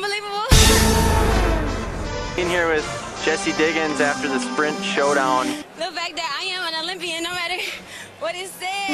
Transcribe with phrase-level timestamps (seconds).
[0.00, 0.46] unbelievable.
[2.38, 2.86] In here with
[3.24, 5.46] Jessie Diggins after the sprint showdown.
[5.76, 7.60] The fact that I am an Olympian, no matter
[8.18, 8.88] what is said.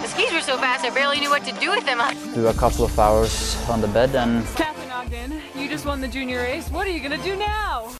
[0.00, 1.98] The skis were so fast, I barely knew what to do with them.
[2.34, 6.08] do a couple of hours on the bed and Katharine Ogden, you just won the
[6.08, 6.70] junior race.
[6.70, 7.90] What are you gonna do now?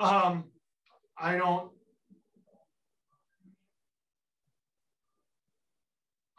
[0.00, 0.44] Um,
[1.18, 1.70] I don't.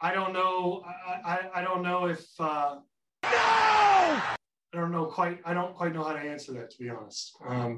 [0.00, 0.82] I don't know.
[0.86, 2.24] I, I, I don't know if.
[2.38, 2.76] Uh,
[3.24, 3.28] no!
[3.30, 4.36] I
[4.72, 5.40] don't know quite.
[5.44, 7.34] I don't quite know how to answer that, to be honest.
[7.46, 7.76] Um,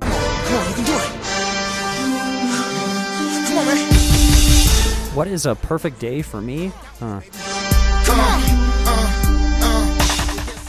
[5.15, 6.73] What is a perfect day for me?
[7.01, 7.21] Huh.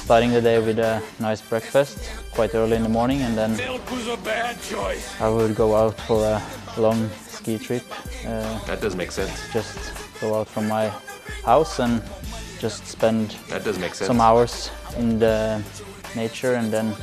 [0.04, 1.98] starting the day with a nice breakfast
[2.34, 3.52] quite early in the morning and then
[5.20, 6.41] I would go out for a
[6.81, 7.84] long ski trip.
[8.26, 9.31] Uh, That does make sense.
[9.54, 9.77] just
[10.20, 10.91] go out from my
[11.45, 12.02] house and
[12.59, 14.07] just spend That does make sense.
[14.07, 15.62] some hours in the
[16.16, 16.93] nature and then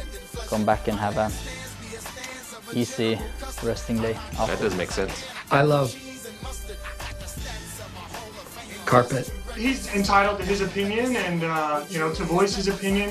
[0.48, 1.30] come back and have a
[2.76, 3.18] easy
[3.62, 5.24] resting day That does make sense.
[5.50, 5.94] I love
[8.86, 9.30] carpet.
[9.56, 13.10] he's entitled to his opinion and uh, you know to voice his opinion.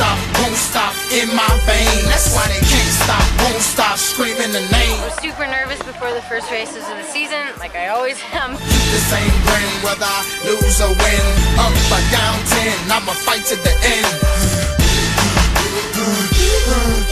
[0.00, 2.08] Stop, won't stop in my vein.
[2.08, 4.96] That's why they can't stop, won't stop screaming the name.
[4.96, 8.56] I was super nervous before the first races of the season, like I always am.
[8.96, 11.24] The same grin, whether I lose or win.
[11.60, 12.40] Up or down
[12.88, 14.08] 10, I'ma fight to the end.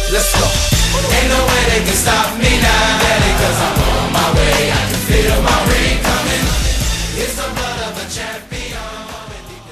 [0.09, 0.49] Let's go.
[0.49, 4.73] Ain't no way they can stop me now, daddy, cause I'm on my way.
[4.73, 6.18] I can feel my ring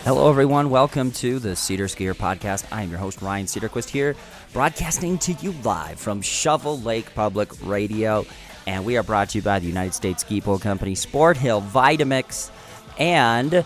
[0.06, 0.70] Hello, everyone.
[0.70, 2.64] Welcome to the SederSkier Podcast.
[2.70, 4.14] I am your host, Ryan Sederquist, here,
[4.52, 8.24] broadcasting to you live from Shovel Lake Public Radio.
[8.68, 11.60] And we are brought to you by the United States Ski Pole Company, Sport Hill,
[11.60, 12.52] Vitamix,
[13.00, 13.64] and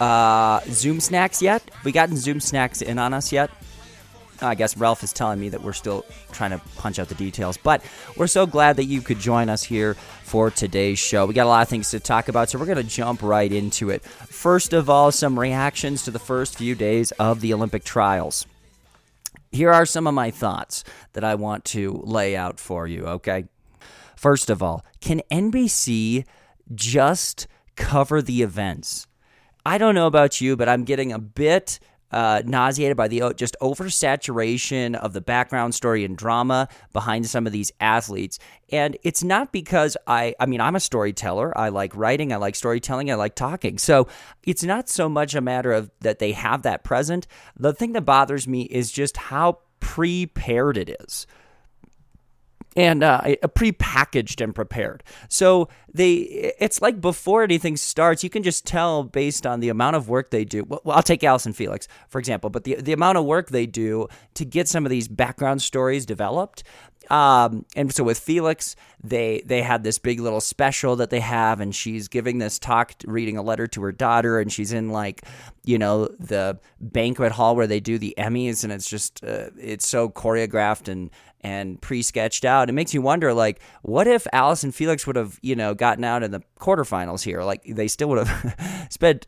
[0.00, 1.62] uh, Zoom Snacks yet?
[1.84, 3.52] We gotten Zoom Snacks in on us yet?
[4.42, 7.56] I guess Ralph is telling me that we're still trying to punch out the details,
[7.56, 7.82] but
[8.16, 11.26] we're so glad that you could join us here for today's show.
[11.26, 13.52] We got a lot of things to talk about, so we're going to jump right
[13.52, 14.02] into it.
[14.02, 18.46] First of all, some reactions to the first few days of the Olympic trials.
[19.52, 23.46] Here are some of my thoughts that I want to lay out for you, okay?
[24.16, 26.24] First of all, can NBC
[26.74, 29.06] just cover the events?
[29.66, 31.80] I don't know about you, but I'm getting a bit
[32.12, 37.46] uh, nauseated by the o- just oversaturation of the background story and drama behind some
[37.46, 38.38] of these athletes.
[38.70, 41.56] And it's not because I, I mean, I'm a storyteller.
[41.56, 43.78] I like writing, I like storytelling, I like talking.
[43.78, 44.08] So
[44.44, 47.26] it's not so much a matter of that they have that present.
[47.56, 51.26] The thing that bothers me is just how prepared it is
[52.76, 55.02] and uh, pre-packaged and prepared.
[55.28, 59.96] So they, it's like before anything starts, you can just tell based on the amount
[59.96, 60.64] of work they do.
[60.64, 64.08] Well, I'll take Allyson Felix for example, but the the amount of work they do
[64.34, 66.62] to get some of these background stories developed.
[67.08, 71.60] Um, and so with Felix, they they had this big little special that they have,
[71.60, 75.22] and she's giving this talk, reading a letter to her daughter, and she's in like,
[75.64, 79.88] you know, the banquet hall where they do the Emmys, and it's just uh, it's
[79.88, 82.68] so choreographed and and pre-sketched out.
[82.68, 86.22] It makes you wonder, like, what if Allyson Felix would have, you know, gotten out
[86.22, 87.42] in the quarterfinals here?
[87.42, 89.26] Like, they still would have spent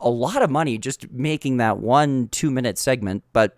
[0.00, 3.56] a lot of money just making that one two-minute segment, but.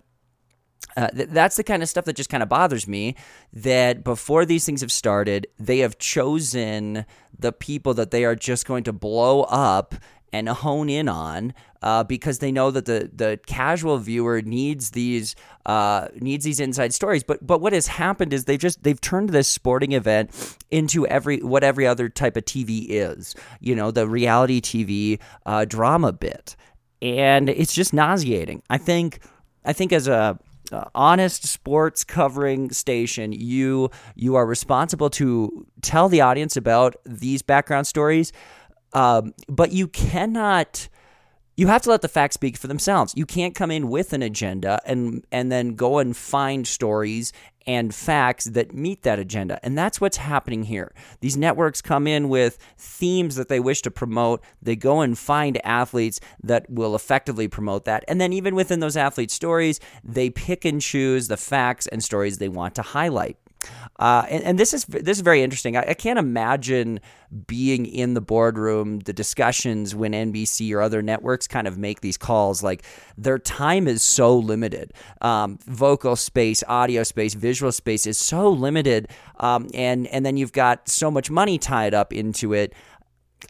[0.97, 3.16] Uh, th- that's the kind of stuff that just kind of bothers me.
[3.53, 7.06] That before these things have started, they have chosen
[7.38, 9.94] the people that they are just going to blow up
[10.34, 15.37] and hone in on uh, because they know that the the casual viewer needs these
[15.65, 17.22] uh, needs these inside stories.
[17.22, 21.38] But but what has happened is they've just they've turned this sporting event into every
[21.38, 23.37] what every other type of TV is.
[23.61, 26.56] You know, the reality TV uh, drama bit,
[27.00, 28.62] and it's just nauseating.
[28.69, 29.21] I think
[29.65, 30.38] I think as a
[30.72, 37.42] uh, honest sports covering station you you are responsible to tell the audience about these
[37.42, 38.32] background stories
[38.94, 40.88] um, but you cannot
[41.56, 43.14] you have to let the facts speak for themselves.
[43.16, 47.32] You can't come in with an agenda and and then go and find stories
[47.66, 49.58] and facts that meet that agenda.
[49.62, 50.93] And that's what's happening here.
[51.20, 54.43] These networks come in with themes that they wish to promote.
[54.61, 58.05] They go and find athletes that will effectively promote that.
[58.08, 62.38] And then even within those athlete stories, they pick and choose the facts and stories
[62.38, 63.37] they want to highlight.
[63.99, 65.76] Uh, and, and this is this is very interesting.
[65.76, 67.00] I, I can't imagine
[67.46, 72.16] being in the boardroom, the discussions when NBC or other networks kind of make these
[72.16, 72.62] calls.
[72.62, 72.84] Like
[73.16, 74.93] their time is so limited.
[75.20, 79.08] Um, vocal space, audio space, visual space is so limited,
[79.40, 82.72] um, and and then you've got so much money tied up into it.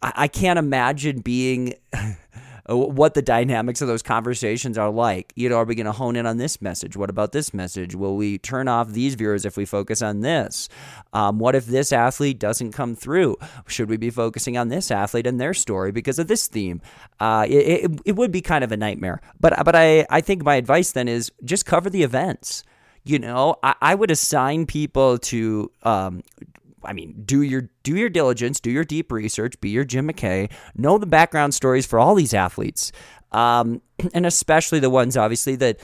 [0.02, 1.74] I, I can't imagine being.
[2.68, 5.32] uh, what the dynamics of those conversations are like.
[5.36, 6.96] You know, are we going to hone in on this message?
[6.96, 7.94] What about this message?
[7.94, 10.68] Will we turn off these viewers if we focus on this?
[11.12, 13.36] Um, what if this athlete doesn't come through?
[13.66, 16.80] Should we be focusing on this athlete and their story because of this theme?
[17.20, 19.20] Uh, it, it, it would be kind of a nightmare.
[19.40, 22.64] But but I, I think my advice then is just cover the events.
[23.04, 26.22] You know, I, I would assign people to um,
[26.86, 30.50] I mean, do your do your diligence, do your deep research, be your Jim McKay,
[30.74, 32.92] know the background stories for all these athletes,
[33.32, 33.80] um,
[34.14, 35.80] and especially the ones obviously that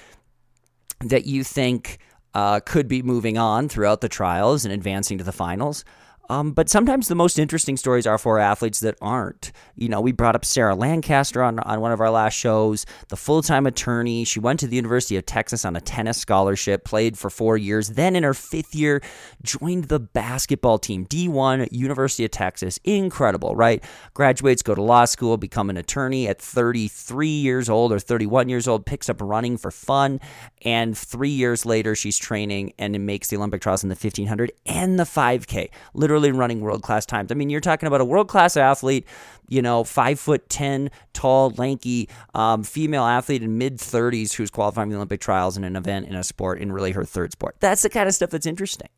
[1.00, 1.99] that you think
[2.35, 5.85] uh, could be moving on throughout the trials and advancing to the finals.
[6.31, 9.50] Um, but sometimes the most interesting stories are for athletes that aren't.
[9.75, 13.17] You know, we brought up Sarah Lancaster on, on one of our last shows, the
[13.17, 14.23] full time attorney.
[14.23, 17.88] She went to the University of Texas on a tennis scholarship, played for four years.
[17.88, 19.03] Then, in her fifth year,
[19.43, 22.79] joined the basketball team, D1, University of Texas.
[22.85, 23.83] Incredible, right?
[24.15, 28.69] Graduates, go to law school, become an attorney at 33 years old or 31 years
[28.69, 30.21] old, picks up running for fun.
[30.65, 34.97] And three years later, she's training and makes the Olympic trials in the 1500 and
[34.97, 35.71] the 5K.
[35.93, 37.33] Literally running world class times.
[37.33, 39.07] I mean, you're talking about a world class athlete,
[39.49, 44.91] you know, five foot 10, tall, lanky, um, female athlete in mid 30s who's qualifying
[44.91, 47.57] the Olympic trials in an event in a sport, in really her third sport.
[47.61, 48.89] That's the kind of stuff that's interesting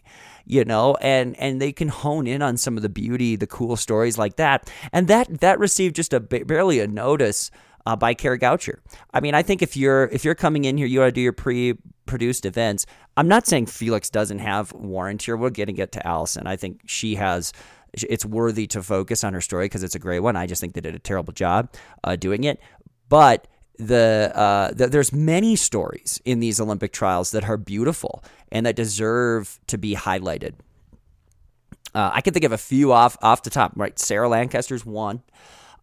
[0.45, 3.77] you know and and they can hone in on some of the beauty the cool
[3.77, 7.51] stories like that and that that received just a barely a notice
[7.87, 8.79] uh, by Kara Goucher.
[9.13, 11.21] I mean, I think if you're if you're coming in here, you got to do
[11.21, 12.87] your pre-produced events.
[13.17, 15.37] I'm not saying Felix doesn't have warrant here.
[15.37, 16.47] We're getting it to Allyson.
[16.47, 17.53] I think she has.
[17.93, 20.35] It's worthy to focus on her story because it's a great one.
[20.35, 21.71] I just think they did a terrible job
[22.03, 22.59] uh, doing it,
[23.11, 23.47] but
[23.79, 28.77] the, uh, the, there's many stories in these Olympic trials that are beautiful and that
[28.77, 30.55] deserve to be highlighted.
[31.95, 33.73] Uh, I can think of a few off off the top.
[33.77, 35.23] Right, Sarah Lancaster's one.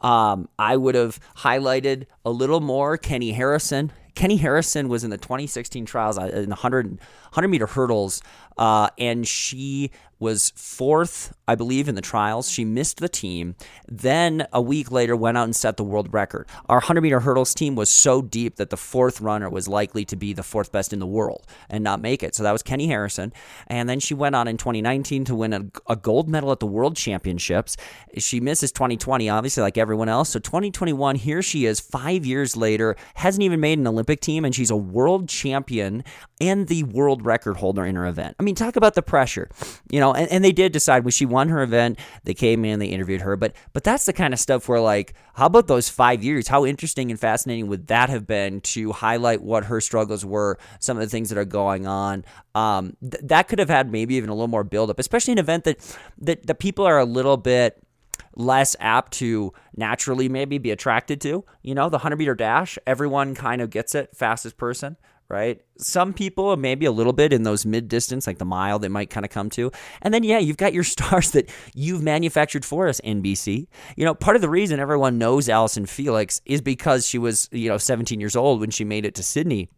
[0.02, 3.92] Um, I would have highlighted a little more Keni Harrison.
[4.16, 8.22] Keni Harrison was in the 2016 trials uh, in the 100, 100 meter hurdles,
[8.60, 9.90] uh, and she
[10.20, 12.52] was fourth, I believe, in the trials.
[12.52, 13.56] She missed the team.
[13.88, 16.48] Then a week later, went out and set the world record.
[16.68, 20.18] Our 100 meter hurdles team was so deep that the fourth runner was likely to
[20.18, 22.36] be the fourth best in the world and not make it.
[22.36, 23.32] So that was Keni Harrison.
[23.68, 26.68] And then she went on in 2019 to win a, a gold medal at the
[26.68, 27.78] World Championships.
[28.18, 30.30] She misses 2020, obviously, like everyone else.
[30.30, 34.54] So 2021, here she is, five years later, hasn't even made an Olympic team, and
[34.54, 36.04] she's a world champion
[36.42, 38.36] and the world record holder in her event.
[38.40, 39.50] I mean, talk about the pressure,
[39.90, 40.14] you know.
[40.14, 43.22] And, and they did decide when she won her event, they came in, they interviewed
[43.22, 43.36] her.
[43.36, 46.48] But but that's the kind of stuff where like, how about those five years?
[46.48, 50.98] How interesting and fascinating would that have been to highlight what her struggles were, some
[50.98, 52.24] of the things that are going on.
[52.56, 55.66] Um, th- that could have had maybe even a little more buildup, especially an event
[55.66, 57.82] that that the people are a little bit
[58.36, 61.44] less apt to naturally maybe be attracted to.
[61.62, 64.98] You know, the 100 meter dash, everyone kind of gets it, fastest person,
[65.30, 65.62] right?
[65.78, 69.10] Some people, maybe a little bit in those mid distance, like the mile, they might
[69.10, 69.72] kind of come to.
[70.02, 73.68] And then, yeah, you've got your stars that you've manufactured for us, NBC.
[73.96, 77.70] You know, part of the reason everyone knows Allyson Felix is because she was, you
[77.70, 79.70] know, 17 years old when she made it to Sydney.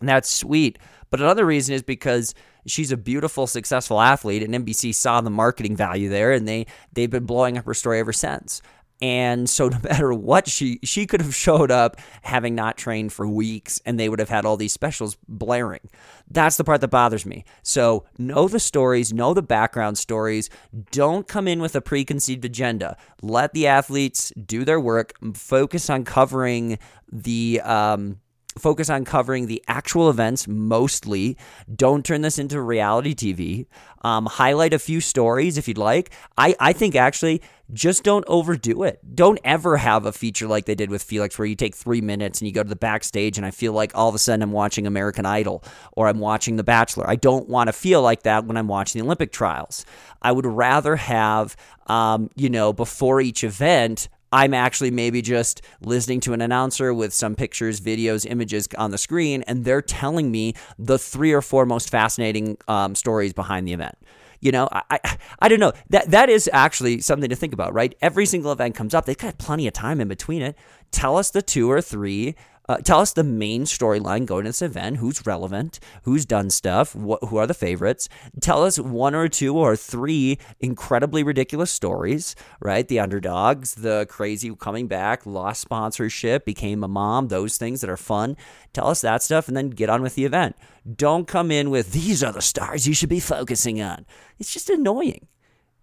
[0.00, 0.78] And that's sweet.
[1.10, 2.34] But another reason is because
[2.66, 7.10] she's a beautiful, successful athlete, and NBC saw the marketing value there, and they they've
[7.10, 8.60] been blowing up her story ever since.
[9.02, 13.26] And so no matter what she she could have showed up having not trained for
[13.26, 15.88] weeks and they would have had all these specials blaring.
[16.30, 17.44] That's the part that bothers me.
[17.62, 20.50] So know the stories, know the background stories.
[20.90, 22.96] Don't come in with a preconceived agenda.
[23.22, 25.12] Let the athletes do their work.
[25.34, 26.78] Focus on covering
[27.10, 28.20] the um,
[28.58, 31.36] focus on covering the actual events mostly.
[31.74, 33.66] Don't turn this into reality TV.
[34.02, 36.10] Um, highlight a few stories if you'd like.
[36.38, 39.00] I, I think actually just don't overdo it.
[39.16, 42.40] Don't ever have a feature like they did with Felix where you take three minutes
[42.40, 44.52] and you go to the backstage and I feel like all of a sudden I'm
[44.52, 47.08] watching American Idol or I'm watching The Bachelor.
[47.08, 49.84] I don't want to feel like that when I'm watching the Olympic trials.
[50.22, 51.56] I would rather have,
[51.88, 57.14] um, you know, before each event, I'm actually maybe just listening to an announcer with
[57.14, 61.64] some pictures, videos, images on the screen, and they're telling me the three or four
[61.64, 63.96] most fascinating um, stories behind the event.
[64.40, 65.72] You know, I, I, I don't know.
[65.88, 67.94] That that is actually something to think about, right?
[68.02, 69.06] Every single event comes up.
[69.06, 70.54] They've got plenty of time in between it.
[70.90, 72.36] Tell us the two or three
[72.68, 74.96] uh, tell us the main storyline going to this event.
[74.98, 75.78] Who's relevant?
[76.02, 76.92] Who's done stuff?
[76.92, 78.08] Wh- who are the favorites?
[78.40, 82.86] Tell us one or two or three incredibly ridiculous stories, right?
[82.86, 87.96] The underdogs, the crazy coming back, lost sponsorship, became a mom, those things that are
[87.96, 88.36] fun.
[88.72, 90.56] Tell us that stuff and then get on with the event.
[90.94, 94.06] Don't come in with these are the stars you should be focusing on.
[94.38, 95.26] It's just annoying.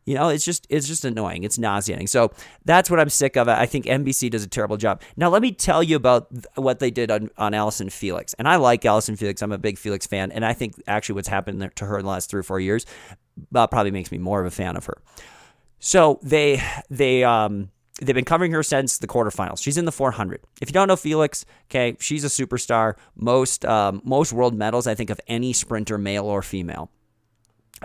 [0.05, 1.43] You know, it's just it's just annoying.
[1.43, 2.07] It's nauseating.
[2.07, 2.31] So
[2.65, 3.47] that's what I'm sick of.
[3.47, 5.01] I think NBC does a terrible job.
[5.15, 8.33] Now let me tell you about what they did on, on Allyson Felix.
[8.33, 9.41] And I like Allyson Felix.
[9.41, 12.09] I'm a big Felix fan, and I think actually what's happened to her in the
[12.09, 12.85] last three or four years
[13.55, 15.01] uh, probably makes me more of a fan of her.
[15.79, 17.69] So they they um
[18.01, 19.61] they've been covering her since the quarterfinals.
[19.61, 20.41] She's in the 400.
[20.61, 22.95] If you don't know Felix, okay, she's a superstar.
[23.15, 26.89] Most um, most world medals, I think, of any sprinter, male or female.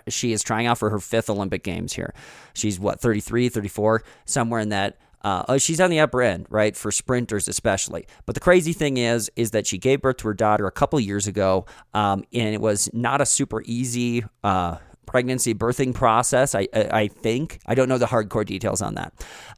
[0.09, 2.15] She is trying out for her fifth Olympic Games here.
[2.55, 4.99] She's what 33, 34, somewhere in that.
[5.23, 8.07] Uh, oh, she's on the upper end, right, for sprinters especially.
[8.25, 11.01] But the crazy thing is, is that she gave birth to her daughter a couple
[11.01, 14.77] years ago, um, and it was not a super easy uh,
[15.07, 16.55] pregnancy birthing process.
[16.55, 19.13] I, I, I think I don't know the hardcore details on that,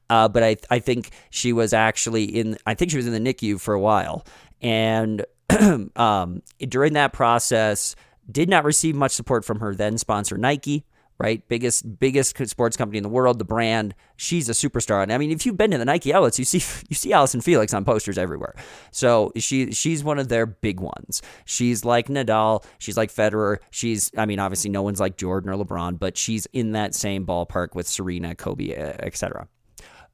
[0.09, 2.57] uh, but I I think she was actually in.
[2.67, 4.25] I think she was in the NICU for a while,
[4.63, 5.27] and
[5.97, 7.97] um, during that process,
[8.33, 10.85] did not receive much support from her then sponsor Nike
[11.21, 11.47] right?
[11.49, 13.95] Biggest biggest sports company in the world, the brand.
[14.17, 15.03] She's a superstar.
[15.03, 16.59] And I mean, if you've been to the Nike outlets, you see
[16.89, 18.55] you see Allyson Felix on posters everywhere.
[18.91, 21.21] So she she's one of their big ones.
[21.45, 22.65] She's like Nadal.
[22.79, 23.59] She's like Federer.
[23.71, 27.27] She's I mean, obviously no one's like Jordan or LeBron, but she's in that same
[27.27, 29.47] ballpark with Serena, Kobe, etc.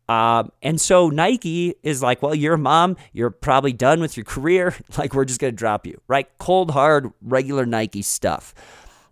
[0.08, 2.96] Um, and so Nike is like, well, you're mom.
[3.12, 4.74] You're probably done with your career.
[4.96, 6.26] Like, we're just going to drop you, right?
[6.38, 8.54] Cold, hard, regular Nike stuff.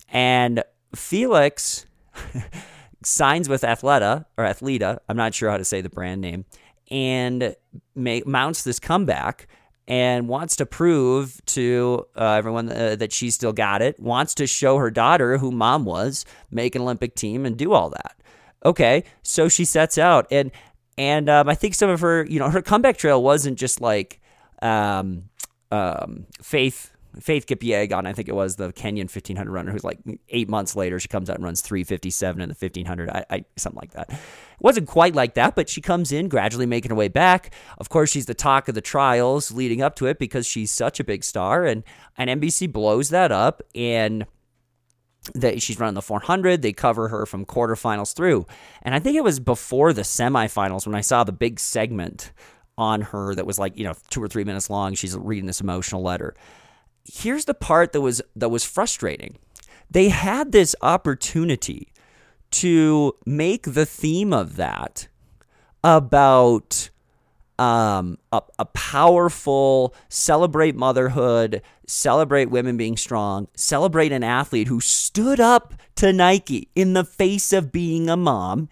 [0.08, 0.62] And
[0.94, 1.84] Felix
[3.04, 4.98] signs with Athleta or Athleta.
[5.08, 6.46] I'm not sure how to say the brand name,
[6.90, 7.54] and
[7.94, 9.46] may, mounts this comeback
[9.86, 14.00] and wants to prove to uh, everyone uh, that she still got it.
[14.00, 17.90] Wants to show her daughter who mom was, make an Olympic team, and do all
[17.90, 18.16] that.
[18.64, 20.50] Okay, so she sets out, and
[20.96, 24.20] and um, I think some of her, you know, her comeback trail wasn't just like
[24.62, 25.24] um,
[25.70, 29.98] um, faith Faith Kipyegon, I think it was the Kenyan 1500 runner, who's like
[30.30, 33.80] eight months later, she comes out and runs 357 in the 1500, I, I, something
[33.80, 34.10] like that.
[34.10, 34.18] It
[34.60, 37.54] wasn't quite like that, but she comes in gradually making her way back.
[37.78, 41.00] Of course, she's the talk of the trials leading up to it because she's such
[41.00, 41.84] a big star, and,
[42.16, 44.26] and NBC blows that up, and
[45.34, 46.62] that she's running the 400.
[46.62, 48.46] They cover her from quarterfinals through.
[48.82, 52.32] And I think it was before the semifinals when I saw the big segment
[52.76, 54.94] on her that was like, you know, two or three minutes long.
[54.94, 56.34] She's reading this emotional letter
[57.04, 59.36] here's the part that was that was frustrating.
[59.90, 61.92] They had this opportunity
[62.52, 65.08] to make the theme of that
[65.82, 66.90] about
[67.58, 75.40] um, a, a powerful celebrate motherhood, celebrate women being strong, celebrate an athlete who stood
[75.40, 78.68] up to Nike in the face of being a mom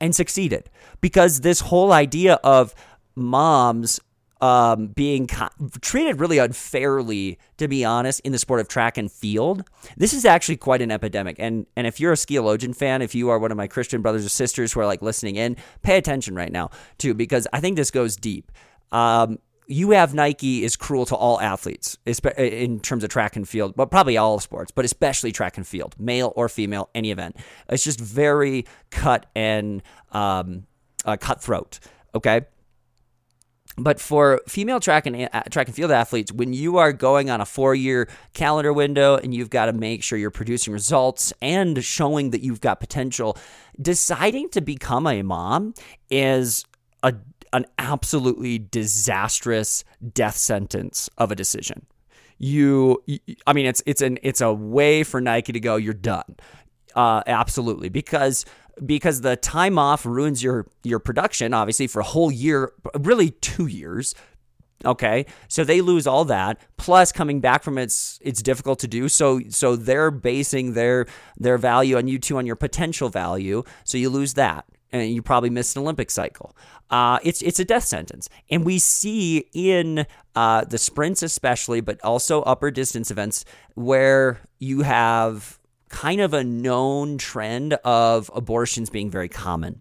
[0.00, 0.68] and succeeded.
[1.00, 2.74] Because this whole idea of
[3.14, 4.00] moms
[4.44, 5.48] um, being co-
[5.80, 9.64] treated really unfairly, to be honest, in the sport of track and field.
[9.96, 11.36] This is actually quite an epidemic.
[11.38, 14.26] And and if you're a Skiologian fan, if you are one of my Christian brothers
[14.26, 17.78] or sisters who are like listening in, pay attention right now too, because I think
[17.78, 18.52] this goes deep.
[18.92, 21.96] Um, you have Nike is cruel to all athletes
[22.36, 25.94] in terms of track and field, but probably all sports, but especially track and field,
[25.98, 27.36] male or female, any event.
[27.70, 29.82] It's just very cut and
[30.12, 30.66] um,
[31.06, 31.80] uh, cutthroat.
[32.14, 32.42] Okay.
[33.76, 37.40] But for female track and uh, track and field athletes, when you are going on
[37.40, 42.30] a four-year calendar window and you've got to make sure you're producing results and showing
[42.30, 43.36] that you've got potential,
[43.80, 45.74] deciding to become a mom
[46.08, 46.64] is
[47.02, 47.14] a
[47.52, 51.86] an absolutely disastrous death sentence of a decision.
[52.38, 53.00] You,
[53.46, 55.76] I mean, it's it's an it's a way for Nike to go.
[55.76, 56.36] You're done.
[56.96, 58.44] Uh, absolutely, because
[58.84, 63.66] because the time off ruins your your production obviously for a whole year really 2
[63.66, 64.14] years
[64.84, 69.08] okay so they lose all that plus coming back from it's it's difficult to do
[69.08, 73.96] so so they're basing their their value on you too on your potential value so
[73.96, 74.64] you lose that
[74.94, 76.56] and you probably miss an Olympic cycle.
[76.88, 82.00] Uh, it's it's a death sentence, and we see in uh, the sprints especially, but
[82.04, 85.58] also upper distance events where you have
[85.94, 89.80] kind of a known trend of abortions being very common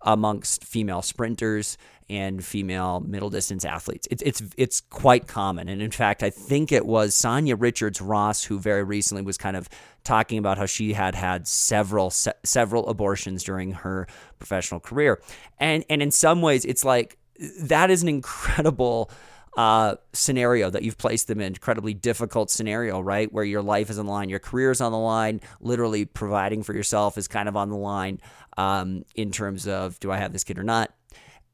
[0.00, 1.76] amongst female sprinters
[2.08, 4.08] and female middle distance athletes.
[4.10, 8.44] It's it's it's quite common, and in fact, I think it was Sanya Richards Ross
[8.44, 9.68] who very recently was kind of
[10.04, 14.06] talking about how she had had several se- several abortions during her
[14.38, 15.20] professional career,
[15.60, 17.18] and and in some ways, it's like
[17.60, 19.10] that is an incredible
[19.56, 23.32] uh, scenario that you've placed them in, incredibly difficult scenario, right?
[23.32, 26.62] Where your life is on the line, your career is on the line, literally providing
[26.62, 28.20] for yourself is kind of on the line
[28.56, 30.90] um, in terms of do I have this kid or not?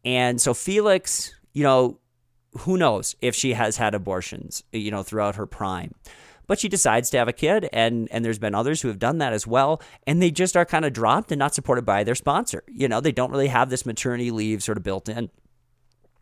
[0.04, 1.98] And so Felix, you know,
[2.60, 5.94] who knows if she has had abortions, you know, throughout her prime.
[6.46, 9.18] but she decides to have a kid, and and there's been others who have done
[9.18, 12.14] that as well, and they just are kind of dropped and not supported by their
[12.14, 12.62] sponsor.
[12.66, 15.30] You know, they don't really have this maternity leave sort of built in.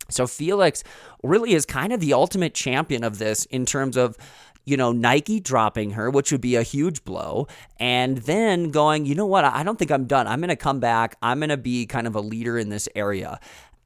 [0.09, 0.83] So Felix
[1.23, 4.17] really is kind of the ultimate champion of this in terms of
[4.65, 7.47] you know, Nike dropping her, which would be a huge blow,
[7.79, 10.27] and then going, you know what, I don't think I'm done.
[10.27, 11.15] I'm going to come back.
[11.21, 13.39] I'm going to be kind of a leader in this area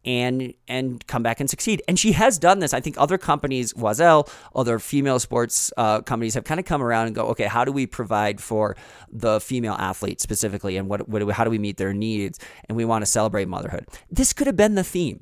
[0.03, 1.81] and and come back and succeed.
[1.87, 2.73] And she has done this.
[2.73, 7.07] I think other companies, Oiselle, other female sports uh, companies have kind of come around
[7.07, 8.75] and go, okay, how do we provide for
[9.11, 12.39] the female athlete specifically, and what, what how do we meet their needs?
[12.67, 13.87] And we want to celebrate motherhood.
[14.09, 15.21] This could have been the theme.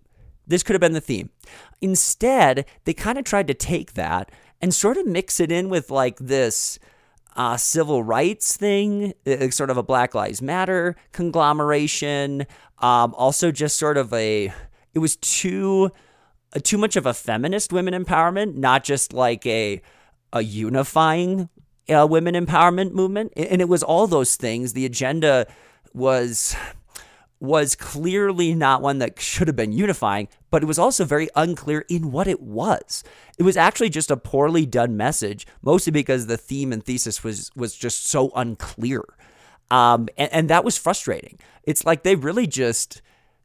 [0.50, 1.29] This could have been the theme.
[1.79, 5.89] Instead, they kind of tried to take that and sort of mix it in with
[5.89, 6.79] like this
[7.36, 12.46] uh, civil rights thing, uh, sort of a Black Lives Matter conglomeration.
[12.79, 14.51] Um, also, just sort of a,
[14.94, 15.91] it was too,
[16.56, 19.82] uh, too much of a feminist women empowerment, not just like a,
[20.34, 21.48] a unifying
[21.88, 23.32] uh, women empowerment movement.
[23.38, 24.74] And it was all those things.
[24.74, 25.48] The agenda
[25.94, 26.56] was
[27.39, 31.86] was clearly not one that should have been unifying, but it was also very unclear
[31.89, 33.03] in what it was.
[33.38, 37.51] It was actually just a poorly done message, mostly because the theme and thesis was
[37.55, 39.03] was just so unclear,
[39.72, 41.39] um, and, and that was frustrating.
[41.63, 43.01] It's like they really just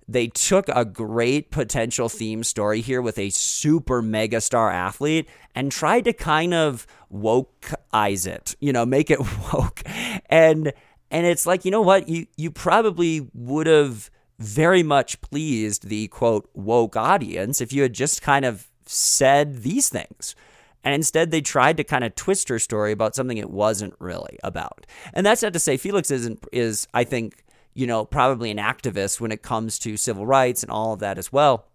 [0.08, 5.72] they took a great potential theme story here with a super mega star athlete and
[5.72, 9.20] tried to kind of wokeize it, you know, make it
[9.52, 9.82] woke,
[10.28, 10.72] and
[11.10, 12.08] and it's like, you know what?
[12.08, 17.92] You you probably would have very much pleased the quote woke audience if you had
[17.92, 20.34] just kind of said these things.
[20.82, 24.38] And instead, they tried to kind of twist her story about something it wasn't really
[24.44, 24.86] about.
[25.14, 27.44] And that's not to say Felix isn't is I think
[27.74, 31.18] you know probably an activist when it comes to civil rights and all of that
[31.18, 31.66] as well.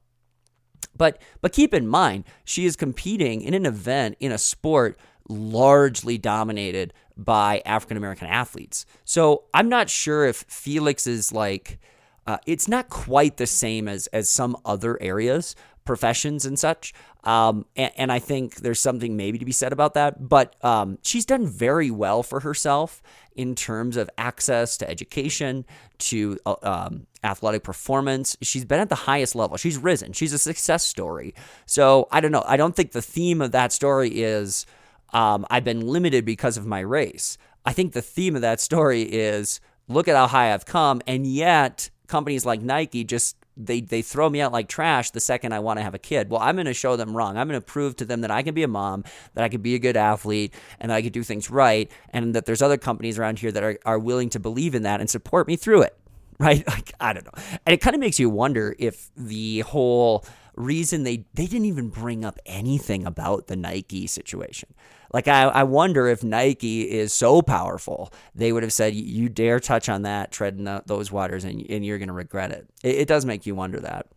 [0.95, 6.17] But but keep in mind, she is competing in an event in a sport largely
[6.17, 6.93] dominated
[7.25, 8.85] by African American athletes.
[9.03, 11.79] So I'm not sure if Felix is like,
[12.25, 16.93] uh, it's not quite the same as as some other areas, professions and such.
[17.23, 20.29] Um, and, and, I think there's something maybe to be said about that.
[20.29, 23.01] But um, she's done very well for herself
[23.35, 25.65] in terms of access to education,
[25.97, 28.37] to uh, um, athletic performance.
[28.41, 29.57] She's been at the highest level.
[29.57, 30.13] She's risen.
[30.13, 31.35] She's a success story.
[31.65, 32.43] So I don't know.
[32.45, 34.65] I don't think the theme of that story is
[35.13, 37.37] um, I've been limited because of my race.
[37.65, 41.27] I think the theme of that story is look at how high I've come, and
[41.27, 45.59] yet companies like Nike just they they throw me out like trash the second I
[45.59, 46.29] want to have a kid.
[46.29, 47.37] Well, I'm going to show them wrong.
[47.37, 49.61] I'm going to prove to them that I can be a mom, that I can
[49.61, 52.77] be a good athlete, and that I can do things right, and that there's other
[52.77, 55.83] companies around here that are, are willing to believe in that and support me through
[55.83, 55.95] it.
[56.41, 56.65] Right?
[56.65, 57.43] Like I don't know.
[57.65, 60.23] And it kind of makes you wonder if the whole
[60.59, 64.73] reason they they didn't even bring up anything about the Nike situation.
[65.11, 69.59] Like I, I wonder if Nike is so powerful, they would have said, "You dare
[69.59, 72.95] touch on that, tread in those waters, and, and you're going to regret it." it."
[72.95, 74.07] It does make you wonder that.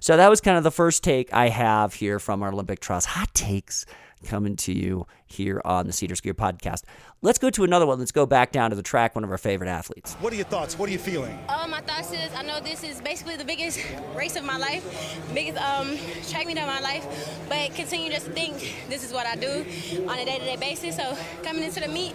[0.00, 3.08] So that was kind of the first take I have here from our Olympic Trust
[3.08, 3.86] hot takes
[4.26, 6.82] coming to you here on the SederSkier podcast.
[7.22, 7.98] Let's go to another one.
[7.98, 10.14] Let's go back down to the track, one of our favorite athletes.
[10.14, 10.78] What are your thoughts?
[10.78, 11.38] What are you feeling?
[11.48, 13.80] Uh, my thoughts is I know this is basically the biggest
[14.14, 14.84] race of my life,
[15.32, 15.96] biggest um,
[16.28, 17.06] track meet of my life,
[17.48, 19.64] but continue just to think this is what I do
[20.08, 20.96] on a day-to-day basis.
[20.96, 22.14] So coming into the meet,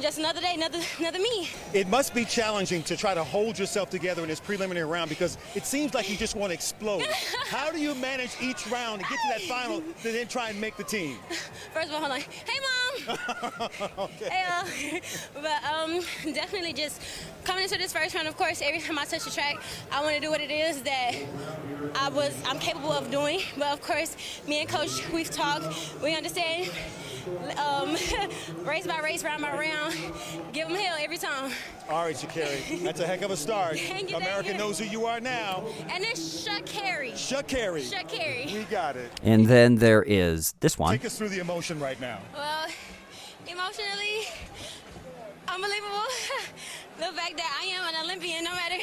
[0.00, 1.48] just another day, another another me.
[1.72, 5.38] It must be challenging to try to hold yourself together in this preliminary round because
[5.54, 7.02] it seems like you just want to explode.
[7.48, 10.60] How do you manage each round and get to that final to then try and
[10.60, 11.16] make the team?
[11.72, 12.20] First of all, hold on.
[12.20, 13.18] Hey, mom.
[13.98, 14.28] okay.
[14.28, 15.00] Hey, uh,
[15.42, 16.00] but um,
[16.34, 17.00] definitely just
[17.44, 18.28] coming into this first round.
[18.28, 19.56] Of course, every time I touch the track,
[19.90, 21.14] I want to do what it is that
[21.94, 23.40] I was I'm capable of doing.
[23.56, 25.66] But of course, me and coach, we've talked.
[26.02, 26.70] We understand
[27.58, 27.96] um,
[28.64, 29.94] race by race, round by round,
[30.52, 31.52] give them hell every time.
[31.88, 33.78] All right, Sha'Carri, that's a heck of a start.
[34.14, 35.64] America knows who you are now.
[35.90, 37.12] And it's Sha'Carri.
[37.12, 37.90] Sha'Carri.
[37.90, 38.52] Sha'Carri.
[38.52, 39.10] We got it.
[39.22, 40.92] And then there is this one.
[40.92, 42.20] Take us through the emotion right now.
[42.34, 42.66] Well,
[43.46, 44.28] emotionally,
[45.48, 46.04] unbelievable.
[46.98, 48.82] the fact that I am an Olympian, no matter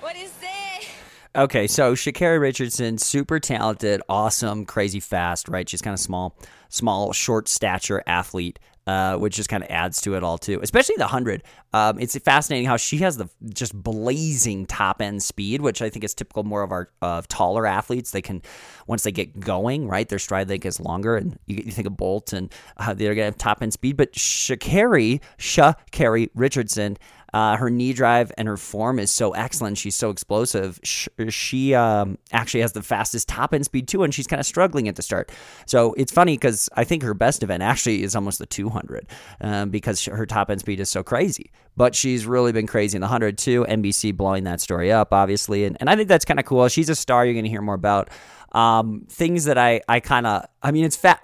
[0.00, 0.88] what is said.
[1.36, 5.68] Okay, so Sha'Carri Richardson, super talented, awesome, crazy fast, right?
[5.68, 6.34] She's kind of small
[6.68, 8.58] small, short stature athlete.
[8.86, 11.42] Uh, which just kind of adds to it all too, especially the hundred.
[11.74, 16.06] Um, it's fascinating how she has the just blazing top end speed, which I think
[16.06, 18.12] is typical more of our of taller athletes.
[18.12, 18.40] They can
[18.86, 21.98] once they get going, right, their stride length is longer, and you, you think of
[21.98, 23.98] Bolt and uh, they're gonna have top end speed.
[23.98, 26.96] But Sha'Carri, Sha'Carri Richardson
[27.32, 29.78] Uh, her knee drive and her form is so excellent.
[29.78, 30.80] She's so explosive.
[30.82, 34.46] She, she um, actually has the fastest top end speed too, and she's kind of
[34.46, 35.30] struggling at the start.
[35.66, 39.06] So it's funny because I think her best event actually is almost the 200
[39.40, 41.50] um, because her top end speed is so crazy.
[41.76, 43.64] But she's really been crazy in the 100 too.
[43.68, 45.64] NBC blowing that story up, obviously.
[45.64, 46.66] And, and I think that's kind of cool.
[46.68, 48.10] She's a star you're going to hear more about.
[48.52, 51.20] Um, things that I, I kind of, I mean, it's fat.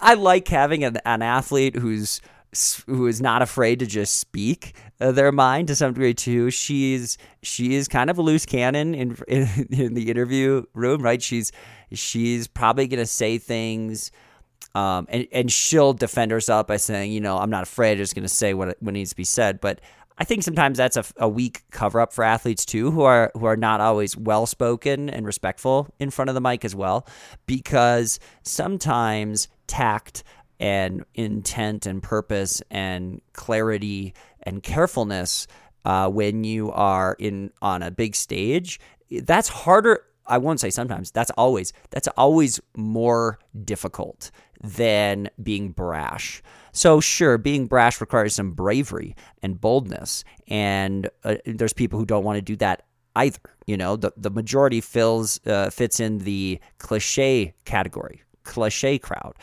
[0.00, 2.20] I like having an, an athlete who's
[2.86, 6.50] who is not afraid to just speak uh, their mind to some degree too.
[6.50, 11.22] She's she is kind of a loose cannon in, in, in the interview room, right?
[11.22, 11.52] She's
[11.92, 14.10] she's probably gonna say things.
[14.74, 17.92] Um, and, and she'll defend herself by saying, you know, I'm not afraid.
[17.92, 19.60] I'm just going to say what, what needs to be said.
[19.60, 19.80] But
[20.18, 23.46] I think sometimes that's a, a weak cover up for athletes too, who are who
[23.46, 27.06] are not always well spoken and respectful in front of the mic as well,
[27.46, 30.24] because sometimes tact
[30.60, 35.46] and intent and purpose and clarity and carefulness
[35.84, 38.80] uh, when you are in on a big stage
[39.22, 44.30] that's harder i won't say sometimes that's always that's always more difficult
[44.62, 46.42] than being brash.
[46.72, 52.24] So sure being brash requires some bravery and boldness and uh, there's people who don't
[52.24, 52.84] want to do that
[53.16, 53.96] either you know?
[53.96, 59.34] The, the majority fills uh, fits in the cliche category cliche crowd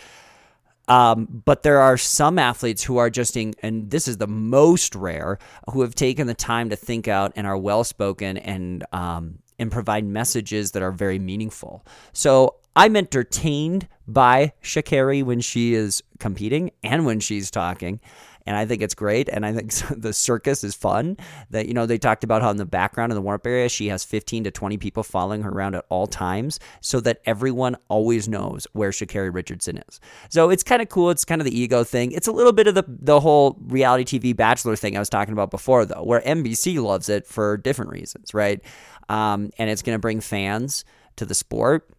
[0.87, 4.95] um, but there are some athletes who are just in, and this is the most
[4.95, 5.39] rare,
[5.71, 9.71] who have taken the time to think out and are well spoken and um, and
[9.71, 11.85] provide messages that are very meaningful.
[12.11, 18.01] So I'm entertained by Sha'Carri when she is competing and when she's talking
[18.45, 19.29] and I think it's great.
[19.29, 21.17] And I think the circus is fun.
[21.49, 23.69] That you know they talked about how in the background in the warm up area
[23.69, 27.75] she has 15 to 20 people following her around at all times, so that everyone
[27.87, 29.99] always knows where Sha'Carri Richardson is.
[30.29, 31.09] So it's kind of cool.
[31.09, 32.11] It's kind of the ego thing.
[32.11, 35.33] It's a little bit of the the whole reality TV Bachelor thing I was talking
[35.33, 38.61] about before, though, where NBC loves it for different reasons, right?
[39.09, 40.85] Um, and it's going to bring fans
[41.17, 41.89] to the sport.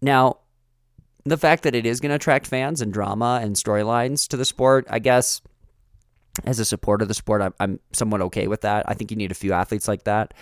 [0.00, 0.38] Now,
[1.30, 4.44] the fact that it is going to attract fans and drama and storylines to the
[4.44, 5.40] sport, I guess,
[6.44, 8.88] as a supporter of the sport, I'm, I'm somewhat okay with that.
[8.88, 10.34] I think you need a few athletes like that.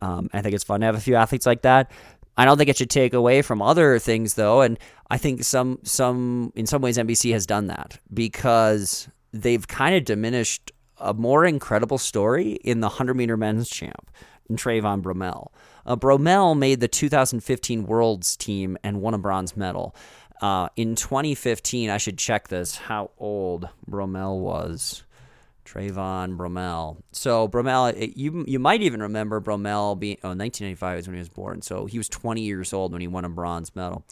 [0.00, 1.90] Um, I think it's fun to have a few athletes like that.
[2.36, 4.78] I don't think it should take away from other things though, and
[5.10, 10.04] I think some some in some ways NBC has done that because they've kind of
[10.04, 14.10] diminished a more incredible story in the 100 meter men's champ
[14.48, 15.48] in Trayvon Bromell.
[15.86, 19.94] Uh, Bromell made the 2015 Worlds team and won a bronze medal.
[20.40, 25.02] Uh, in 2015, I should check this how old Bromell was.
[25.66, 26.96] Trayvon Bromell.
[27.12, 31.20] So Bromell, it, you you might even remember Bromell being oh 1995 is when he
[31.20, 31.62] was born.
[31.62, 34.04] So he was 20 years old when he won a bronze medal.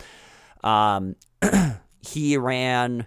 [0.62, 1.16] Um,
[2.00, 3.06] he ran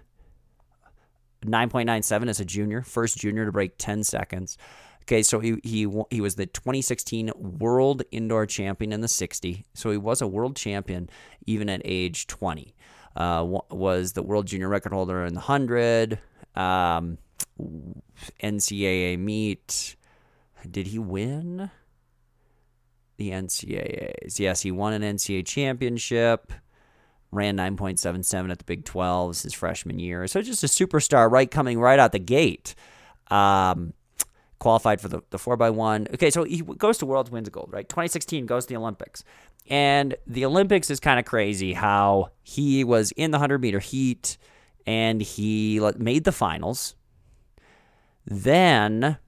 [1.46, 4.58] 9.97 as a junior, first junior to break 10 seconds.
[5.04, 9.64] Okay, so he he he was the 2016 World Indoor Champion in the 60.
[9.74, 11.08] So he was a world champion
[11.46, 12.74] even at age 20
[13.16, 16.18] uh, was the world junior record holder in the 100.
[16.54, 17.18] Um,
[18.42, 19.96] NCAA meet.
[20.70, 21.70] Did he win
[23.16, 24.38] the NCAAs?
[24.38, 26.52] Yes, he won an NCAA championship.
[27.30, 30.26] Ran 9.77 at the Big 12s his freshman year.
[30.26, 32.74] So just a superstar right coming right out the gate.
[33.30, 33.94] Um,
[34.58, 36.14] qualified for the, the 4x1.
[36.14, 37.88] Okay, so he goes to Worlds, wins gold, right?
[37.88, 39.24] 2016 goes to the Olympics.
[39.68, 44.36] And the Olympics is kind of crazy how he was in the 100 meter heat
[44.86, 46.94] and he made the finals.
[48.26, 49.18] Then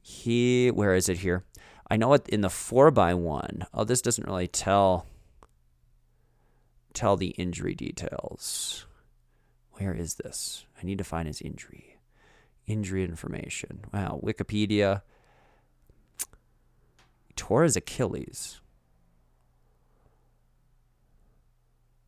[0.00, 1.44] he, where is it here?
[1.90, 3.66] I know it in the 4x1.
[3.72, 5.06] Oh, this doesn't really tell
[6.92, 8.86] tell the injury details.
[9.72, 10.64] Where is this?
[10.80, 11.98] I need to find his injury.
[12.66, 13.84] Injury information.
[13.92, 15.02] Wow, Wikipedia.
[17.36, 18.60] Tore his Achilles.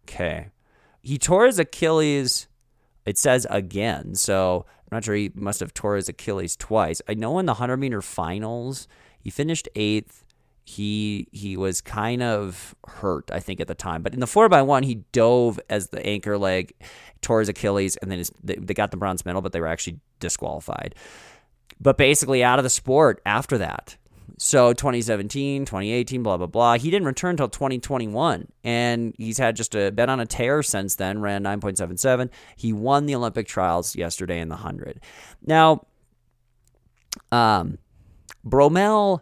[0.08, 0.50] Okay.
[1.02, 2.48] He tore his Achilles,
[3.04, 4.14] it says again.
[4.14, 7.02] So I'm not sure he must have tore his Achilles twice.
[7.08, 8.86] I know in the 100 meter finals,
[9.18, 10.24] he finished eighth.
[10.64, 14.02] He he was kind of hurt, I think, at the time.
[14.02, 16.72] But in the 4x1, he dove as the anchor leg,
[17.20, 19.68] tore his Achilles, and then his, they, they got the bronze medal, but they were
[19.68, 20.96] actually disqualified.
[21.80, 23.96] But basically out of the sport after that.
[24.38, 26.78] So 2017, 2018, blah blah blah.
[26.78, 30.96] He didn't return until 2021, and he's had just a been on a tear since
[30.96, 31.20] then.
[31.20, 32.30] Ran 9.77.
[32.56, 35.00] He won the Olympic trials yesterday in the hundred.
[35.44, 35.86] Now,
[37.32, 37.78] um,
[38.44, 39.20] Bromell.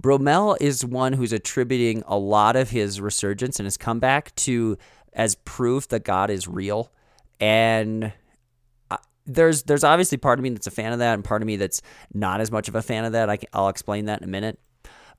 [0.00, 4.78] Bromell is one who's attributing a lot of his resurgence and his comeback to
[5.12, 6.92] as proof that God is real,
[7.40, 8.12] and
[9.28, 11.56] there's there's obviously part of me that's a fan of that, and part of me
[11.56, 13.30] that's not as much of a fan of that.
[13.30, 14.58] I can, I'll explain that in a minute.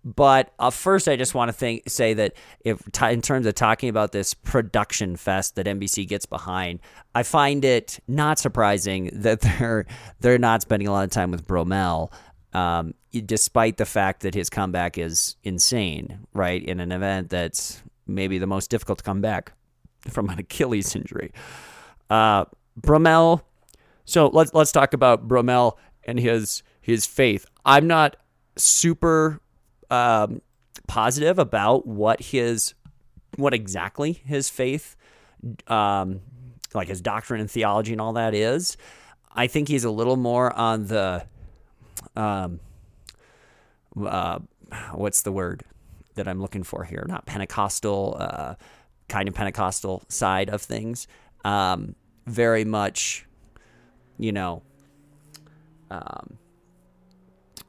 [0.03, 3.55] But uh, first, I just want to think, say that if t- in terms of
[3.55, 6.79] talking about this production fest that NBC gets behind,
[7.13, 9.85] I find it not surprising that they're
[10.19, 12.11] they're not spending a lot of time with Bromell,
[12.53, 16.63] um, despite the fact that his comeback is insane, right?
[16.63, 19.51] In an event that's maybe the most difficult to come back
[20.09, 21.31] from an Achilles injury.
[22.09, 22.45] Uh,
[22.79, 23.41] Bromell.
[24.09, 27.45] So let's let's talk about Bromell and his his faith.
[27.63, 28.15] I'm not
[28.55, 29.39] super
[29.91, 30.41] um,
[30.87, 32.73] positive about what his
[33.35, 34.95] what exactly his faith,
[35.67, 36.21] um,
[36.73, 38.77] like his doctrine and theology and all that is.
[39.31, 41.25] I think he's a little more on the,
[42.15, 42.59] um,
[44.03, 44.39] uh,
[44.93, 45.63] what's the word
[46.15, 47.05] that I'm looking for here?
[47.07, 48.55] Not Pentecostal, uh,
[49.07, 51.07] kind of Pentecostal side of things.
[51.45, 51.95] Um,
[52.25, 53.25] very much,
[54.19, 54.61] you know,
[55.89, 56.37] um,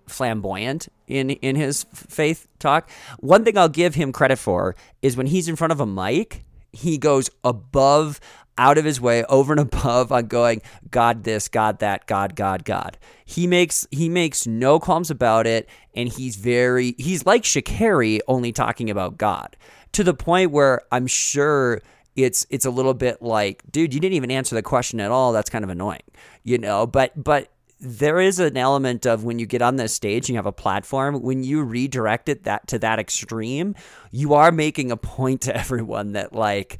[0.06, 2.90] flamboyant in in his faith talk.
[3.18, 6.44] One thing I'll give him credit for is when he's in front of a mic,
[6.72, 8.20] he goes above
[8.58, 10.60] out of his way over and above on going
[10.90, 15.66] god this god that god god god he makes he makes no qualms about it
[15.94, 19.56] and he's very he's like Sha'Carri only talking about god
[19.92, 21.80] to the point where i'm sure
[22.16, 25.32] it's it's a little bit like dude you didn't even answer the question at all.
[25.32, 26.02] That's kind of annoying
[26.42, 27.48] you know but but
[27.80, 30.52] there is an element of when you get on this stage and you have a
[30.52, 33.74] platform, when you redirect it that to that extreme,
[34.10, 36.78] you are making a point to everyone that like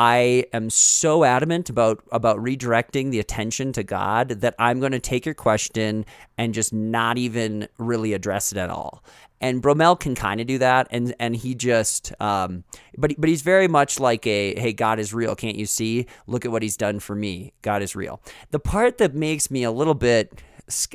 [0.00, 4.98] I am so adamant about about redirecting the attention to God that I'm going to
[4.98, 6.06] take your question
[6.38, 9.04] and just not even really address it at all.
[9.42, 12.64] And Bromell can kind of do that, and and he just, um,
[12.96, 16.06] but but he's very much like a, hey, God is real, can't you see?
[16.26, 17.52] Look at what He's done for me.
[17.60, 18.22] God is real.
[18.52, 20.40] The part that makes me a little bit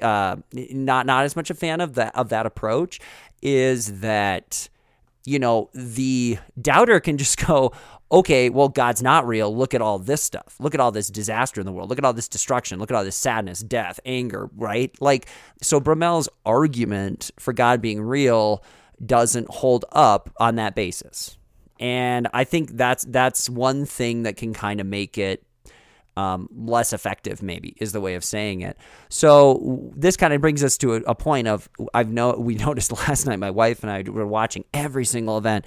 [0.01, 2.99] uh, not not as much a fan of that of that approach
[3.43, 4.67] is that
[5.25, 7.71] you know the doubter can just go
[8.11, 9.55] okay, well, God's not real.
[9.55, 10.55] Look at all this stuff.
[10.59, 11.89] Look at all this disaster in the world.
[11.89, 12.79] Look at all this destruction.
[12.79, 14.95] Look at all this sadness, death, anger, right?
[15.01, 15.27] Like,
[15.61, 18.63] so Bromell's argument for God being real
[19.03, 21.37] doesn't hold up on that basis.
[21.79, 25.43] And I think that's that's one thing that can kind of make it
[26.17, 28.77] um, less effective, maybe is the way of saying it.
[29.09, 32.91] So this kind of brings us to a, a point of I've know we noticed
[32.91, 33.39] last night.
[33.39, 35.65] My wife and I were watching every single event.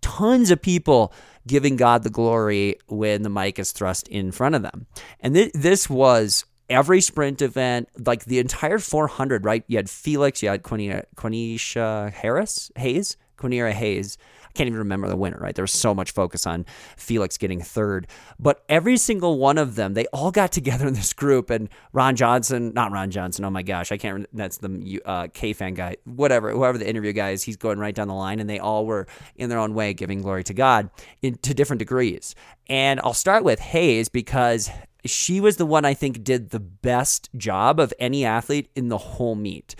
[0.00, 1.12] Tons of people
[1.46, 4.86] giving God the glory when the mic is thrust in front of them.
[5.20, 9.64] And th- this was every sprint event, like the entire 400, right?
[9.66, 14.18] You had Felix, you had Quanisha Harris, Hayes, Quanera Hayes,
[14.54, 15.54] can't even remember the winner, right?
[15.54, 18.06] There was so much focus on Felix getting third.
[18.38, 21.50] But every single one of them, they all got together in this group.
[21.50, 25.52] And Ron Johnson, not Ron Johnson, oh my gosh, I can't, that's the uh, K
[25.52, 28.40] fan guy, whatever, whoever the interview guy is, he's going right down the line.
[28.40, 30.90] And they all were in their own way giving glory to God
[31.22, 32.34] in, to different degrees.
[32.68, 34.70] And I'll start with Hayes because
[35.04, 38.98] she was the one I think did the best job of any athlete in the
[38.98, 39.74] whole meet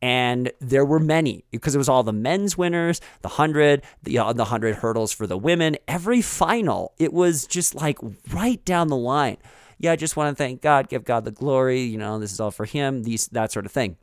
[0.00, 4.32] and there were many because it was all the men's winners, the 100, the, uh,
[4.32, 6.92] the 100 hurdles for the women, every final.
[6.98, 7.98] It was just like
[8.32, 9.38] right down the line.
[9.78, 12.40] Yeah, I just want to thank God, give God the glory, you know, this is
[12.40, 13.96] all for him, these that sort of thing.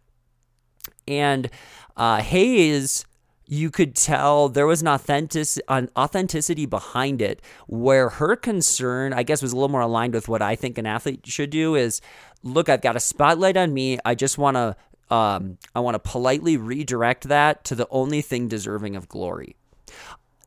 [1.08, 1.50] And
[1.98, 3.06] uh, Hayes
[3.48, 9.24] you could tell there was an authentic an authenticity behind it where her concern i
[9.24, 12.02] guess was a little more aligned with what i think an athlete should do is
[12.44, 14.76] look i've got a spotlight on me i just want to
[15.10, 19.56] um, I want to politely redirect that to the only thing deserving of glory.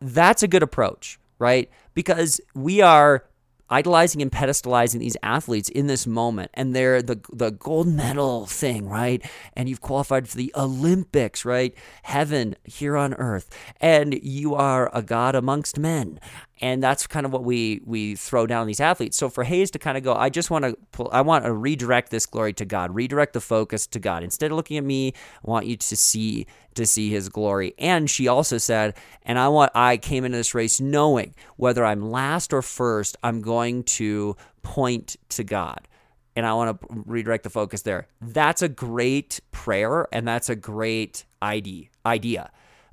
[0.00, 1.70] That's a good approach, right?
[1.94, 3.24] Because we are
[3.70, 6.50] idolizing and pedestalizing these athletes in this moment.
[6.54, 9.22] And they're the the gold medal thing right?
[9.54, 11.74] And you've qualified for the olympics right?
[12.02, 13.48] Heaven here on earth.
[13.80, 16.20] And you are a god amongst men.
[16.60, 19.16] And that's kind of what we we throw down these athletes.
[19.16, 21.52] So for Hayes to kind of go, I just want to pull I want to
[21.52, 24.22] redirect this glory to God, redirect the focus to God.
[24.22, 25.12] Instead of looking at me,
[25.46, 26.46] I want you to see
[26.78, 27.74] to see His glory.
[27.78, 32.10] And she also said, and I want I came into this race knowing whether I'm
[32.10, 35.86] last or first, I'm going to point to God.
[36.34, 38.06] And I want to redirect the focus there.
[38.20, 41.88] That's a great prayer, and that's a great idea.
[42.06, 42.50] Idea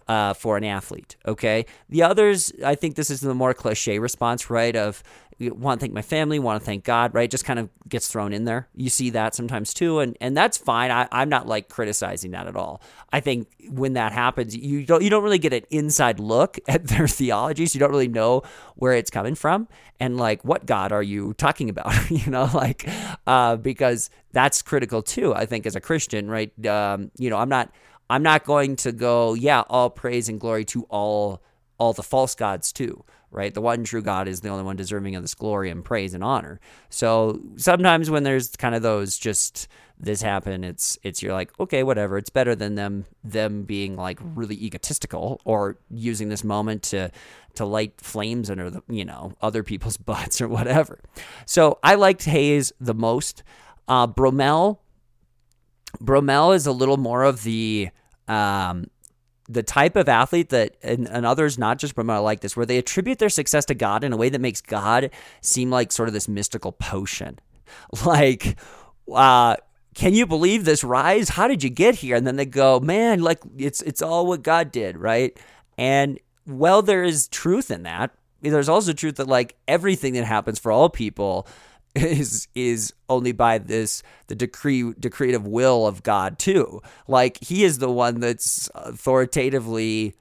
[0.08, 1.16] uh, for an athlete.
[1.26, 1.66] Okay.
[1.90, 4.76] The others, I think this is the more cliche response, right?
[4.76, 5.04] Of
[5.40, 7.30] want to thank my family, want to thank God, right?
[7.30, 8.68] Just kind of gets thrown in there.
[8.74, 10.92] You see that sometimes too, and and that's fine.
[10.92, 12.82] I, I'm not like criticizing that at all.
[13.12, 16.88] I think when that happens, you don't you don't really get an inside look at
[16.88, 17.76] their theologies.
[17.76, 18.44] You don't really know
[18.76, 19.68] where it's coming from,
[20.00, 21.94] and like what God are you talking about?
[22.10, 22.88] you know, like
[23.28, 25.34] uh, because that's critical too.
[25.34, 26.66] I think as a Christian, right?
[26.66, 27.72] Um, you know, I'm not
[28.10, 31.42] I'm not going to go, yeah, all praise and glory to all
[31.78, 33.54] all the false gods too, right?
[33.54, 36.24] The one true God is the only one deserving of this glory and praise and
[36.24, 36.60] honor.
[36.90, 39.68] So sometimes when there's kind of those just
[40.00, 42.18] this happen, it's it's you're like, okay, whatever.
[42.18, 47.12] It's better than them them being like really egotistical or using this moment to
[47.56, 51.00] to light flames under the you know other people's butts or whatever.
[51.46, 53.44] So I liked Hayes the most.
[53.88, 54.80] Uh, Bromell,
[56.02, 57.90] Bromell is a little more of the
[58.28, 58.88] um,
[59.48, 62.78] the type of athlete that and, and others not just Bromell like this where they
[62.78, 66.14] attribute their success to God in a way that makes God seem like sort of
[66.14, 67.40] this mystical potion.
[68.06, 68.58] Like
[69.12, 69.56] uh
[69.96, 71.30] can you believe this rise?
[71.30, 72.16] How did you get here?
[72.16, 75.38] And then they go man like it's it's all what God did right?
[75.78, 78.12] And well there is truth in that.
[78.42, 81.48] There's also truth that like everything that happens for all people
[81.96, 86.82] is is only by this the decree decretive will of God too.
[87.08, 90.16] Like he is the one that's authoritatively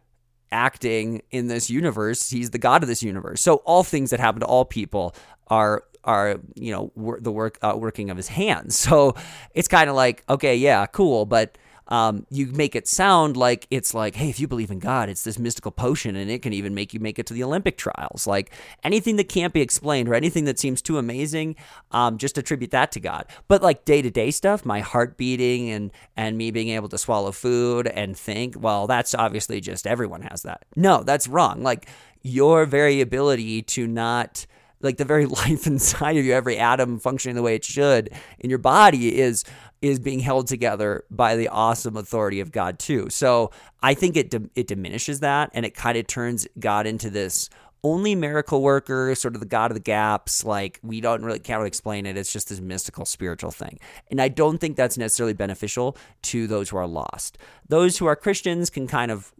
[0.52, 2.30] acting in this universe.
[2.30, 3.40] He's the God of this universe.
[3.40, 5.14] So all things that happen to all people
[5.48, 8.88] are are you know wor- the work uh, working of his hands.
[8.94, 9.14] So
[9.54, 11.58] it's kind of like okay, yeah, cool, but
[11.88, 15.25] um, you make it sound like it's like, hey, if you believe in God, it's
[15.25, 18.27] this mystical potion and it can even make you make it to the Olympic trials.
[18.27, 21.57] Like anything that can't be explained or anything that seems too amazing,
[21.90, 23.27] um, just attribute that to God.
[23.49, 26.99] But like day to day stuff, my heart beating and and me being able to
[26.99, 30.64] swallow food and think, well, that's obviously just everyone has that.
[30.77, 31.62] No, that's wrong.
[31.62, 31.88] Like
[32.23, 34.47] your very ability to not
[34.85, 38.51] like the very life inside of you, every atom functioning the way it should in
[38.51, 39.44] your body is
[39.83, 43.09] is being held together by the awesome authority of God too.
[43.11, 43.51] So
[43.83, 47.51] I think it it diminishes that and it kind of turns God into this
[47.83, 50.42] only miracle worker, sort of the God of the gaps.
[50.44, 52.16] Like we don't really can't explain it.
[52.16, 53.79] It's just this mystical spiritual thing,
[54.11, 57.38] and I don't think that's necessarily beneficial to those who are lost.
[57.68, 59.33] Those who are Christians can kind of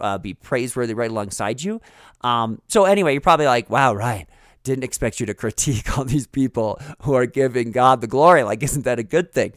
[0.00, 1.80] uh, be praiseworthy right alongside you.
[2.22, 4.26] Um, so anyway, you're probably like, wow, right
[4.62, 8.42] didn't expect you to critique all these people who are giving God the glory.
[8.42, 9.52] Like, isn't that a good thing?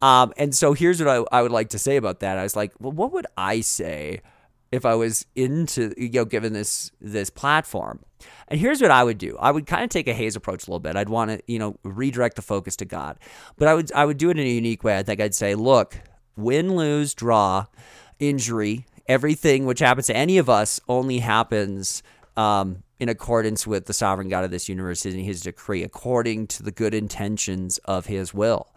[0.00, 2.36] Um, and so here's what I, I would like to say about that.
[2.36, 4.20] I was like, well, what would I say
[4.72, 8.00] if I was into you know given this this platform?
[8.48, 9.36] And here's what I would do.
[9.38, 10.96] I would kind of take a Hayes approach a little bit.
[10.96, 13.18] I'd want to you know redirect the focus to God,
[13.56, 14.98] but I would I would do it in a unique way.
[14.98, 15.96] I think I'd say, look,
[16.36, 17.66] win, lose, draw,
[18.18, 22.02] injury, everything which happens to any of us only happens
[22.36, 26.62] um, in accordance with the sovereign God of this universe and his decree, according to
[26.62, 28.72] the good intentions of his will.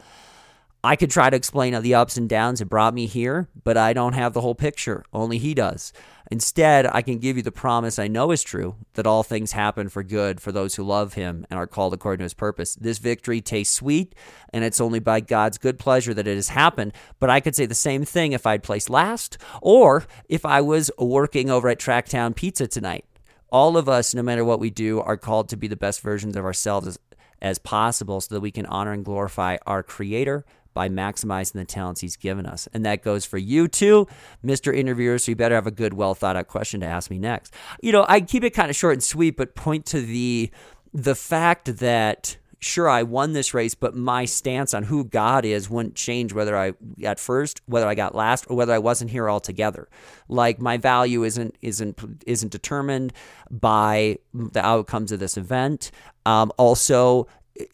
[0.84, 3.94] I could try to explain the ups and downs that brought me here, but I
[3.94, 5.04] don't have the whole picture.
[5.14, 5.94] Only he does.
[6.32, 9.90] Instead, I can give you the promise I know is true that all things happen
[9.90, 12.74] for good for those who love him and are called according to his purpose.
[12.74, 14.16] This victory tastes sweet,
[14.52, 16.94] and it's only by God's good pleasure that it has happened.
[17.20, 20.90] But I could say the same thing if I'd placed last or if I was
[20.98, 23.06] working over at Tracktown Pizza tonight.
[23.52, 26.36] All of us, no matter what we do, are called to be the best versions
[26.36, 27.00] of ourselves as,
[27.42, 32.02] as possible so that we can honor and glorify our Creator by maximizing the talents
[32.02, 32.68] he's given us.
[32.74, 34.08] And that goes for you too,
[34.44, 34.76] Mr.
[34.76, 35.18] Interviewer.
[35.18, 37.54] So you better have a good, well thought out question to ask me next.
[37.82, 40.52] You know, I keep it kind of short and sweet, but point to the
[40.94, 45.70] the fact that sure I won this race, but my stance on who God is
[45.70, 49.30] wouldn't change whether I got first, whether I got last, or whether I wasn't here
[49.30, 49.88] altogether.
[50.28, 53.14] Like my value isn't isn't isn't determined
[53.50, 55.92] by the outcomes of this event.
[56.26, 57.28] Um, also,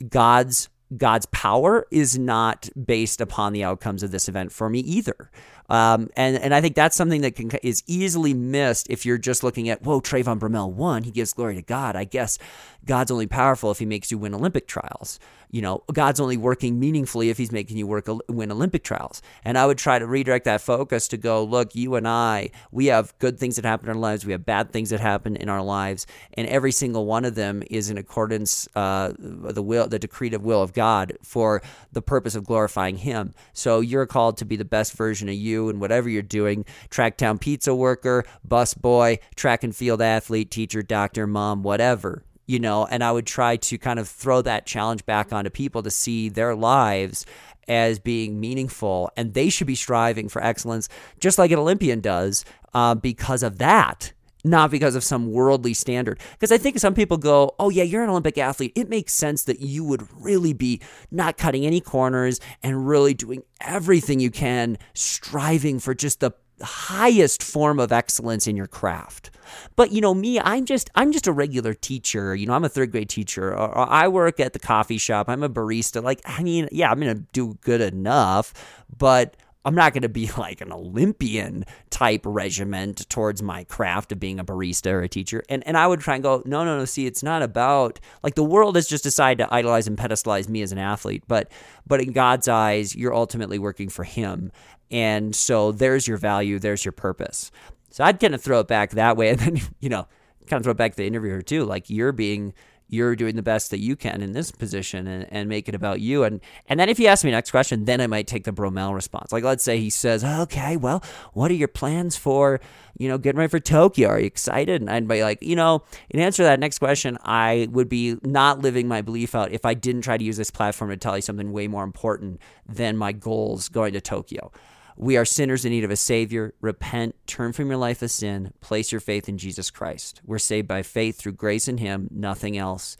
[0.10, 5.32] God's God's power is not based upon the outcomes of this event for me either.
[5.72, 9.42] Um, and and I think that's something that can, is easily missed if you're just
[9.42, 11.96] looking at whoa Trayvon Bromell won he gives glory to God.
[11.96, 12.38] I guess
[12.86, 15.18] God's only powerful if he makes you win Olympic trials.
[15.50, 19.22] You know God's only working meaningfully if he's making you work win Olympic trials.
[19.46, 22.88] And I would try to redirect that focus to go look you and I we
[22.88, 24.26] have good things that happen in our lives.
[24.26, 26.06] We have bad things that happen in our lives.
[26.34, 30.62] And every single one of them is in accordance uh, the will the decretive will
[30.62, 31.62] of God for
[31.94, 33.34] the purpose of glorifying Him.
[33.54, 37.39] So you're called to be the best version of you and whatever you're doing tracktown
[37.39, 42.24] pizza worker, bus boy, track and field athlete, teacher, doctor, mom, whatever.
[42.47, 45.84] You know, and I would try to kind of throw that challenge back onto people
[45.84, 47.26] to see their lives
[47.67, 52.43] as being meaningful and they should be striving for excellence just like an Olympian does
[52.74, 54.12] uh, because of that
[54.44, 56.20] not because of some worldly standard.
[56.34, 58.74] Because I think some people go, oh, yeah, you're an Olympic athlete.
[58.76, 60.82] It makes sense that you would really be
[61.12, 66.32] not cutting any corners and really doing everything you can, striving for just the
[66.64, 69.32] highest form of excellence in your craft.
[69.76, 72.36] But you know me, I'm just I'm just a regular teacher.
[72.36, 73.50] You know, I'm a third grade teacher.
[73.52, 75.30] Or, or I work at the coffee shop.
[75.30, 76.04] I'm a barista.
[76.04, 78.54] Like, I mean, yeah, I'm gonna do good enough,
[78.96, 84.20] but I'm not going to be like an Olympian type regiment towards my craft of
[84.20, 85.43] being a barista or a teacher.
[85.49, 86.86] And and I would try and go, no, no, no.
[86.86, 90.62] See, it's not about like the world has just decided to idolize and pedestalize me
[90.62, 91.51] as an athlete, but
[91.86, 94.51] but in God's eyes, you're ultimately working for Him,
[94.89, 97.51] and so there's your value, there's your purpose.
[97.89, 100.07] So I'd kind of throw it back that way, and then you know,
[100.47, 102.53] kind of throw it back to the interviewer too, like you're being
[102.92, 106.02] you're doing the best that you can in this position and, and make it about
[106.02, 106.24] you.
[106.26, 108.94] And and then if you ask me next question, then I might take the Bromell
[108.94, 109.32] response.
[109.32, 111.02] Like let's say he says, Okay, well,
[111.34, 112.60] what are your plans for,
[112.98, 114.10] you know, getting ready for Tokyo?
[114.10, 114.82] Are you excited?
[114.82, 118.18] And I'd be like, you know, in answer to that next question, I would be
[118.24, 121.16] not living my belief out if I didn't try to use this platform to tell
[121.16, 124.52] you something way more important than my goals going to Tokyo.
[124.98, 126.54] We are sinners in need of a Savior.
[126.62, 130.22] Repent, turn from your life of sin, place your faith in Jesus Christ.
[130.26, 132.98] We're saved by faith through grace in Him, nothing else.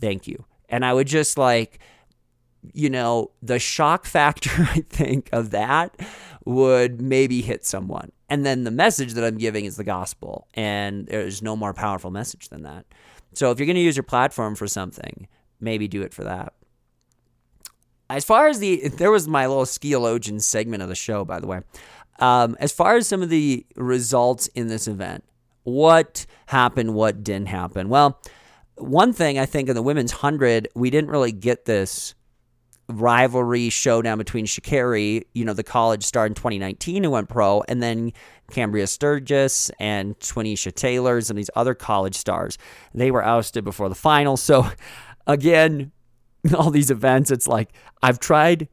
[0.00, 0.44] Thank you.
[0.68, 1.80] And I would just like,
[2.72, 5.94] you know, the shock factor, I think, of that
[6.44, 8.12] would maybe hit someone.
[8.28, 10.46] And then the message that I'm giving is the gospel.
[10.54, 12.86] And there's no more powerful message than that.
[13.34, 15.28] So if you're going to use your platform for something,
[15.60, 16.54] maybe do it for that.
[18.16, 21.46] As far as the, there was my little skiologian segment of the show, by the
[21.46, 21.60] way.
[22.18, 25.24] Um, as far as some of the results in this event,
[25.64, 27.88] what happened, what didn't happen?
[27.88, 28.20] Well,
[28.76, 32.14] one thing I think in the women's 100, we didn't really get this
[32.88, 37.82] rivalry showdown between Sha'Carri, you know, the college star in 2019 who went pro, and
[37.82, 38.12] then
[38.50, 42.58] Cambria Sturgis and Twanisha Taylors and these other college stars.
[42.92, 44.36] They were ousted before the final.
[44.36, 44.68] So,
[45.26, 45.92] again,
[46.56, 47.72] all these events, it's like
[48.02, 48.68] I've tried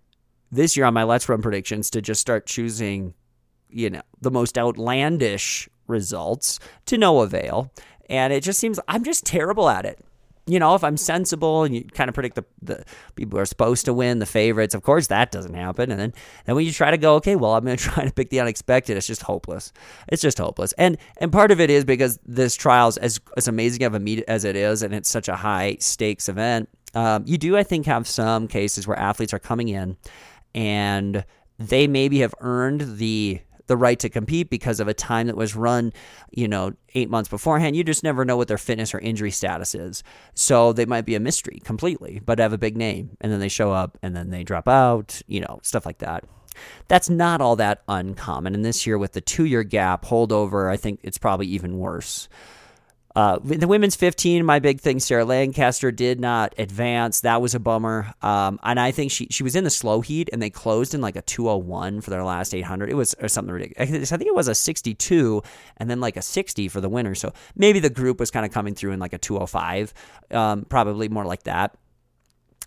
[0.52, 3.14] this year on my Let's Run predictions to just start choosing,
[3.70, 7.72] you know, the most outlandish results to no avail.
[8.10, 10.00] And it just seems I'm just terrible at it.
[10.48, 12.84] You know, if I'm sensible and you kind of predict the, the
[13.16, 15.92] people who are supposed to win, the favorites, of course that doesn't happen.
[15.92, 16.14] And then,
[16.46, 18.40] then when you try to go, okay, well, I'm going to try to pick the
[18.40, 19.72] unexpected, it's just hopeless.
[20.08, 20.74] It's just hopeless.
[20.74, 24.24] And and part of it is because this trial's as as amazing of a meet
[24.28, 27.86] as it is, and it's such a high stakes event um, you do, I think,
[27.86, 29.98] have some cases where athletes are coming in
[30.56, 31.26] and
[31.58, 35.56] they maybe have earned the the right to compete because of a time that was
[35.56, 35.94] run,
[36.32, 37.76] you know, eight months beforehand.
[37.76, 40.04] You just never know what their fitness or injury status is.
[40.34, 43.16] So they might be a mystery completely, but have a big name.
[43.22, 46.26] And then they show up and then they drop out, you know, stuff like that.
[46.88, 48.56] That's not all that uncommon.
[48.56, 52.28] And this year, with the two year gap holdover, I think it's probably even worse.
[53.16, 57.22] Uh, the women's 15, my big thing, Sarah Lancaster did not advance.
[57.22, 58.14] That was a bummer.
[58.22, 61.02] Um, and I think she she was in the slow heat and they closed in
[61.02, 62.90] like a 201 for their last 800.
[62.90, 64.12] It was or something ridiculous.
[64.12, 65.42] I think it was a 62
[65.78, 67.16] and then like a 60 for the winner.
[67.16, 69.94] So maybe the group was kind of coming through in like a 205,
[70.32, 71.76] um, probably more like that.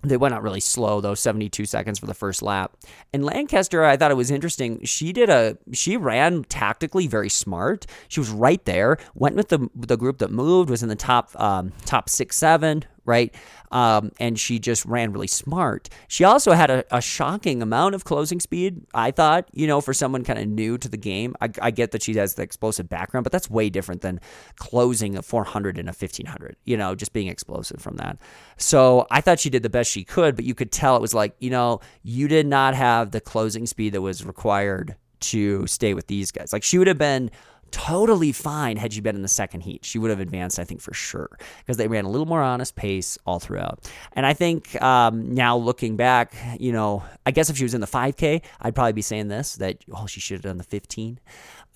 [0.02, 2.76] They went out really slow though, 72 seconds for the first lap.
[3.12, 4.84] And Lancaster, I thought it was interesting.
[4.84, 7.86] She did a she ran tactically very smart.
[8.08, 11.30] She was right there, went with the the group that moved, was in the top
[11.40, 13.34] um, top six seven, right?
[13.70, 15.88] Um, and she just ran really smart.
[16.08, 18.86] She also had a, a, shocking amount of closing speed.
[18.94, 21.92] I thought, you know, for someone kind of new to the game, I, I, get
[21.92, 24.20] that she has the explosive background, but that's way different than
[24.56, 26.56] closing a 400 and a 1500.
[26.64, 28.18] You know, just being explosive from that.
[28.56, 31.14] So I thought she did the best she could, but you could tell it was
[31.14, 35.94] like, you know, you did not have the closing speed that was required to stay
[35.94, 36.52] with these guys.
[36.52, 37.30] Like she would have been
[37.72, 39.84] totally fine had she been in the second heat.
[39.84, 42.76] She would have advanced, I think, for sure, because they ran a little more honest
[42.76, 43.90] pace all throughout.
[44.12, 47.80] And I think um, now looking back, you know, I guess if she was in
[47.80, 51.18] the 5K, I'd probably be saying this that, oh, she should have done the 15.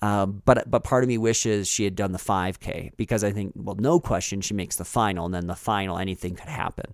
[0.01, 3.53] Um, but but part of me wishes she had done the 5K because I think,
[3.55, 6.93] well, no question, she makes the final, and then the final, anything could happen.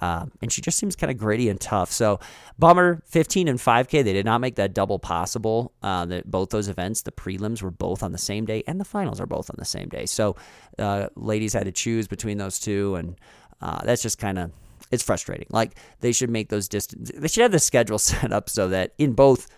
[0.00, 1.92] Um, and she just seems kind of gritty and tough.
[1.92, 2.20] So,
[2.58, 4.02] bummer, 15 and 5K.
[4.02, 5.72] They did not make that double possible.
[5.82, 8.84] Uh, that both those events, the prelims were both on the same day, and the
[8.84, 10.06] finals are both on the same day.
[10.06, 10.36] So,
[10.78, 13.16] uh, ladies had to choose between those two, and
[13.60, 14.52] uh, that's just kind of
[14.90, 15.46] it's frustrating.
[15.50, 17.10] Like they should make those distance.
[17.14, 19.48] They should have the schedule set up so that in both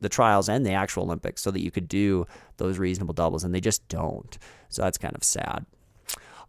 [0.00, 2.26] the trials and the actual Olympics, so that you could do
[2.56, 4.38] those reasonable doubles, and they just don't.
[4.68, 5.66] So that's kind of sad.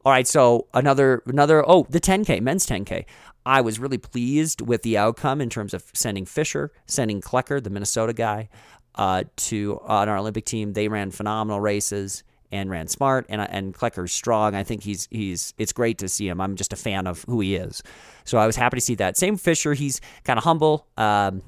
[0.06, 3.06] All right, so another another oh the 10k men's 10k.
[3.46, 7.70] I was really pleased with the outcome in terms of sending Fisher, sending Klecker, the
[7.70, 8.50] Minnesota guy,
[8.96, 10.74] uh, to uh, on our Olympic team.
[10.74, 14.56] They ran phenomenal races and ran smart, and and Klecker's strong.
[14.56, 16.42] I think he's he's it's great to see him.
[16.42, 17.84] I'm just a fan of who he is,
[18.24, 19.18] so I was happy to see that.
[19.18, 20.88] Same Fisher, he's kind of humble.
[20.98, 21.42] Um,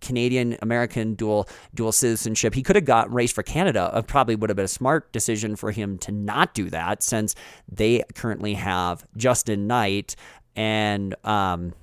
[0.00, 2.54] Canadian American dual dual citizenship.
[2.54, 3.90] He could have got race for Canada.
[3.94, 7.34] It probably would have been a smart decision for him to not do that, since
[7.70, 10.14] they currently have Justyn Knight
[10.56, 11.74] and um,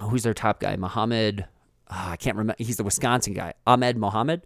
[0.00, 0.76] who's their top guy?
[0.76, 1.46] Mohammed.
[1.88, 2.56] ah, I can't remember.
[2.62, 3.54] He's the Wisconsin guy.
[3.66, 4.42] Ahmed Mohammed.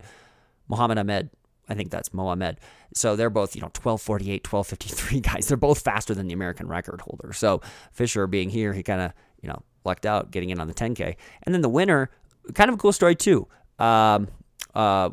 [0.68, 1.30] Mohammed Ahmed.
[1.68, 2.58] I think that's Mohamed.
[2.94, 5.48] So they're both, you know, 1248, 1253 guys.
[5.48, 7.32] They're both faster than the American record holder.
[7.32, 7.60] So
[7.92, 9.12] Fisher being here, he kind of,
[9.42, 11.16] you know, lucked out getting in on the 10K.
[11.42, 12.10] And then the winner,
[12.54, 13.46] kind of a cool story too.
[13.78, 14.28] Um,
[14.74, 15.10] uh,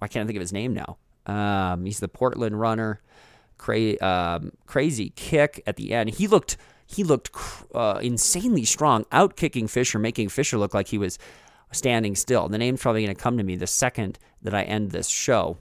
[0.00, 0.96] I can't think of his name now.
[1.26, 3.00] Um, he's the Portland runner.
[3.58, 6.10] Cra- um, crazy kick at the end.
[6.10, 6.56] He looked
[6.92, 7.30] he looked
[7.74, 11.18] uh, insanely strong, out kicking Fisher, making Fisher look like he was
[11.72, 12.48] standing still.
[12.48, 15.58] The name's probably going to come to me the second that I end this show.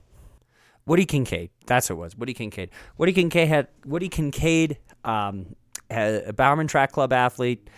[0.85, 2.17] Woody Kincaid, that's who it was.
[2.17, 2.69] Woody Kincaid.
[2.97, 5.55] Woody Kincaid had Woody Kincaid, um,
[5.89, 7.69] had a Bowerman Track Club athlete.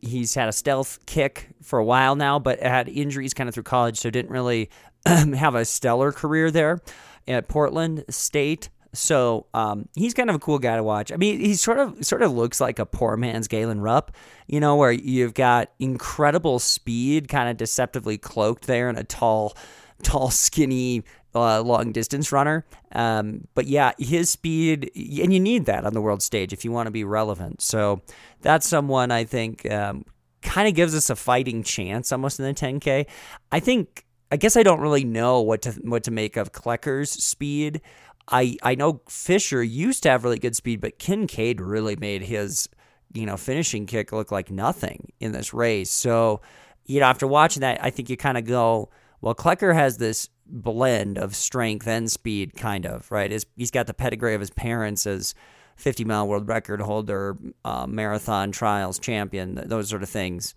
[0.00, 3.64] He's had a stealth kick for a while now, but had injuries kind of through
[3.64, 4.70] college, so didn't really
[5.06, 6.80] have a stellar career there
[7.26, 8.70] at Portland State.
[8.92, 11.12] So um, he's kind of a cool guy to watch.
[11.12, 14.12] I mean, he sort of sort of looks like a poor man's Galen Rupp,
[14.46, 19.56] you know, where you've got incredible speed, kind of deceptively cloaked there, and a tall,
[20.02, 21.02] tall, skinny,
[21.36, 22.64] uh, long distance runner.
[22.92, 26.72] Um, but yeah, his speed, and you need that on the world stage if you
[26.72, 27.60] want to be relevant.
[27.60, 28.00] So
[28.40, 30.04] that's someone I think um,
[30.42, 33.06] kind of gives us a fighting chance almost in the 10K.
[33.52, 34.02] I think.
[34.28, 37.80] I guess I don't really know what to what to make of Klecker's speed.
[38.28, 42.68] I I know Fisher used to have really good speed, but Kincaid really made his
[43.12, 45.90] you know finishing kick look like nothing in this race.
[45.90, 46.40] So
[46.84, 50.28] you know after watching that, I think you kind of go, well, Klecker has this
[50.46, 53.30] blend of strength and speed, kind of right.
[53.30, 55.34] His, he's got the pedigree of his parents as
[55.76, 60.54] 50 mile world record holder, uh, marathon trials champion, those sort of things.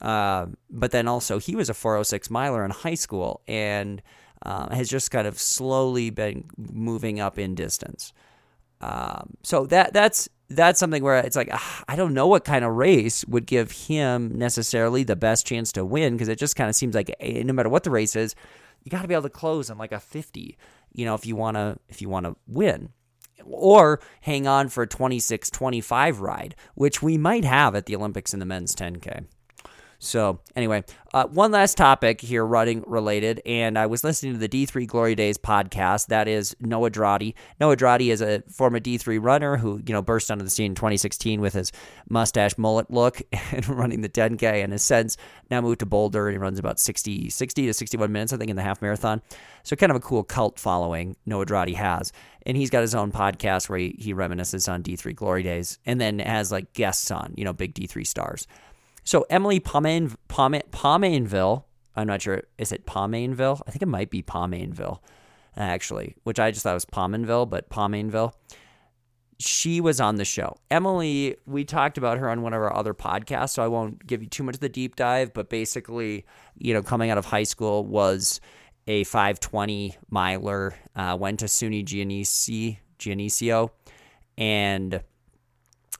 [0.00, 4.02] Uh, but then also he was a 406 miler in high school and
[4.42, 8.12] uh, has just kind of slowly been moving up in distance.
[8.80, 12.64] Um, so that that's that's something where it's like ah, I don't know what kind
[12.64, 16.68] of race would give him necessarily the best chance to win because it just kind
[16.68, 18.34] of seems like eh, no matter what the race is,
[18.84, 20.56] you got to be able to close on like a 50,
[20.92, 22.90] you know, if you want to if you want to win
[23.44, 28.34] or hang on for a 26 25 ride, which we might have at the Olympics
[28.34, 29.26] in the men's 10K.
[29.98, 30.84] So, anyway,
[31.14, 35.14] uh, one last topic here, running related, and I was listening to the D3 Glory
[35.14, 36.08] Days podcast.
[36.08, 37.34] That is Noah Droddy.
[37.58, 40.74] Noah Droddy is a former D3 runner who, you know, burst onto the scene in
[40.74, 41.72] 2016 with his
[42.08, 43.22] mustache mullet look
[43.52, 45.16] and running the 10K, and has since
[45.50, 48.50] now moved to Boulder and he runs about 60, 60 to 61 minutes, I think,
[48.50, 49.22] in the half marathon.
[49.62, 52.12] So, kind of a cool cult following Noah Droddy has.
[52.44, 56.00] And he's got his own podcast where he, he reminisces on D3 Glory Days and
[56.00, 58.46] then has like guests on, you know, big D3 stars.
[59.06, 61.62] So Emily Pomain, Pomain, Pomainville,
[61.94, 63.60] I'm not sure, is it Pomainville?
[63.64, 64.98] I think it might be Pomainville,
[65.56, 68.32] actually, which I just thought was Pominville, but Pomainville.
[69.38, 70.56] She was on the show.
[70.72, 74.22] Emily, we talked about her on one of our other podcasts, so I won't give
[74.22, 76.24] you too much of the deep dive, but basically,
[76.58, 78.40] you know, coming out of high school was
[78.88, 81.84] a 520 miler, uh, went to SUNY
[82.98, 83.70] Geneseo,
[84.36, 85.00] and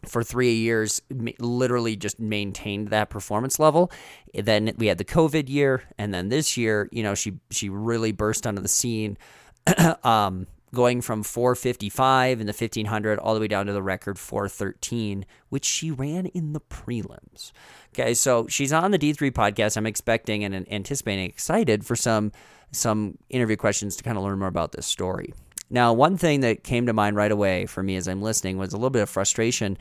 [0.09, 1.02] for three years,
[1.38, 3.90] literally just maintained that performance level.
[4.34, 8.12] Then we had the COVID year, and then this year, you know, she she really
[8.12, 9.18] burst onto the scene,
[10.04, 15.24] um, going from 455 in the 1500 all the way down to the record 413,
[15.48, 17.52] which she ran in the prelims.
[17.94, 19.76] Okay, so she's on the D3 podcast.
[19.76, 22.32] I'm expecting and anticipating, excited for some
[22.72, 25.32] some interview questions to kind of learn more about this story.
[25.69, 28.73] Now, one thing that came to mind right away for me as I'm listening was
[28.73, 29.77] a little bit of frustration,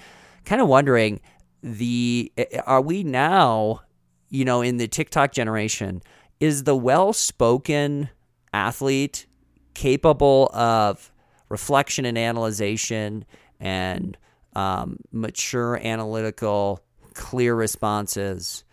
[0.46, 1.20] kind of wondering
[1.62, 2.32] the
[2.66, 3.82] are we now,
[4.30, 6.02] you know, in the TikTok generation,
[6.40, 8.10] is the well-spoken
[8.54, 9.26] athlete
[9.74, 11.12] capable of
[11.50, 13.26] reflection and analyzation
[13.60, 14.18] and
[14.56, 16.82] um, mature analytical
[17.14, 18.64] clear responses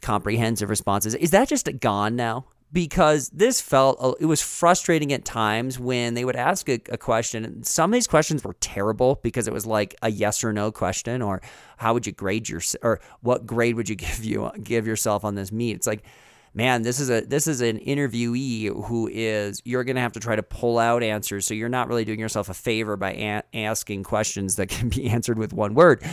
[0.00, 1.14] comprehensive responses?
[1.14, 6.24] Is that just gone now because this felt it was frustrating at times when they
[6.24, 7.44] would ask a, a, question.
[7.44, 10.70] And some of these questions were terrible because it was like a yes or no
[10.70, 11.42] question or
[11.78, 15.34] how would you grade your or what grade would you give you give yourself on
[15.34, 15.76] this meet?
[15.76, 16.04] It's like
[16.52, 20.20] man this is a this is an interviewee who is you're going to have to
[20.20, 21.46] try to pull out answers.
[21.46, 25.08] So you're not really doing yourself a favor by a- asking questions that can be
[25.08, 26.04] answered with one word.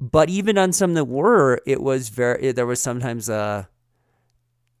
[0.00, 3.68] But even on some that were it was very there was sometimes a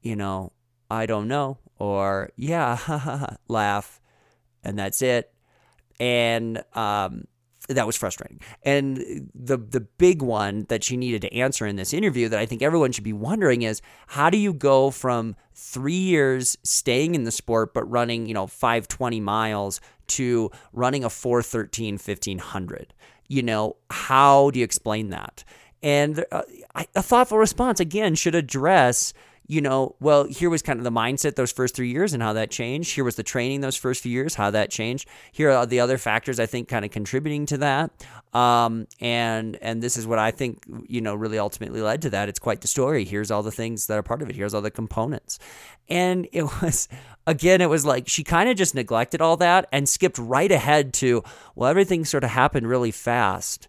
[0.00, 0.52] you know
[0.90, 4.00] I don't know, or yeah, laugh,
[4.62, 5.32] and that's it.
[6.00, 7.24] And um,
[7.68, 8.40] that was frustrating.
[8.62, 12.46] And the the big one that she needed to answer in this interview that I
[12.46, 17.24] think everyone should be wondering is how do you go from 3 years staying in
[17.24, 22.92] the sport but running, you know, 520 miles to running a 413 1500?
[23.28, 25.44] You know, how do you explain that?
[25.82, 26.42] And uh,
[26.94, 29.12] a thoughtful response again should address
[29.46, 32.32] you know, well, here was kind of the mindset those first three years and how
[32.32, 32.94] that changed.
[32.94, 35.06] Here was the training those first few years, how that changed.
[35.32, 37.90] Here are the other factors I think kind of contributing to that.
[38.32, 42.28] Um, and and this is what I think you know really ultimately led to that.
[42.28, 43.04] It's quite the story.
[43.04, 44.36] Here's all the things that are part of it.
[44.36, 45.38] Here's all the components.
[45.88, 46.88] And it was
[47.26, 50.94] again, it was like she kind of just neglected all that and skipped right ahead
[50.94, 51.22] to
[51.54, 53.68] well, everything sort of happened really fast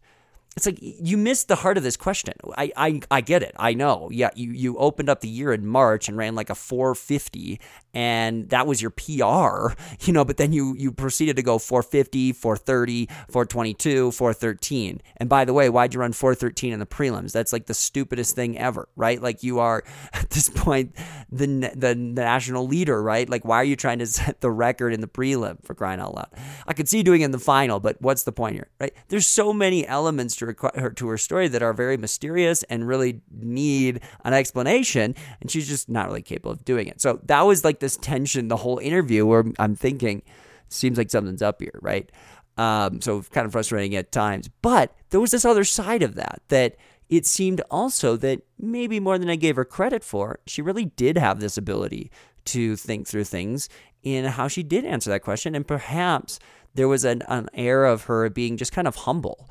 [0.55, 2.33] it's like you missed the heart of this question.
[2.57, 3.53] I, I I get it.
[3.57, 4.09] I know.
[4.11, 7.59] Yeah, you you opened up the year in March and ran like a 450
[7.95, 9.73] and that was your PR,
[10.05, 15.01] you know, but then you you proceeded to go 450, 430, 422, 413.
[15.17, 17.31] And by the way, why'd you run 413 in the prelims?
[17.31, 19.21] That's like the stupidest thing ever, right?
[19.21, 19.83] Like you are
[20.13, 20.93] at this point
[21.31, 23.29] the the national leader, right?
[23.29, 26.13] Like why are you trying to set the record in the prelim for crying out
[26.13, 26.29] loud?
[26.67, 28.93] I could see doing it in the final, but what's the point here, right?
[29.07, 33.21] There's so many elements to her to her story that are very mysterious and really
[33.31, 36.99] need an explanation, and she's just not really capable of doing it.
[36.99, 40.23] So that was like this tension the whole interview where I'm thinking,
[40.69, 42.11] seems like something's up here, right?
[42.57, 46.41] Um, so kind of frustrating at times, but there was this other side of that
[46.47, 46.77] that
[47.09, 51.17] it seemed also that maybe more than I gave her credit for, she really did
[51.17, 52.11] have this ability
[52.45, 53.69] to think through things
[54.01, 55.53] in how she did answer that question.
[55.53, 56.39] And perhaps
[56.73, 59.47] there was an, an air of her being just kind of humble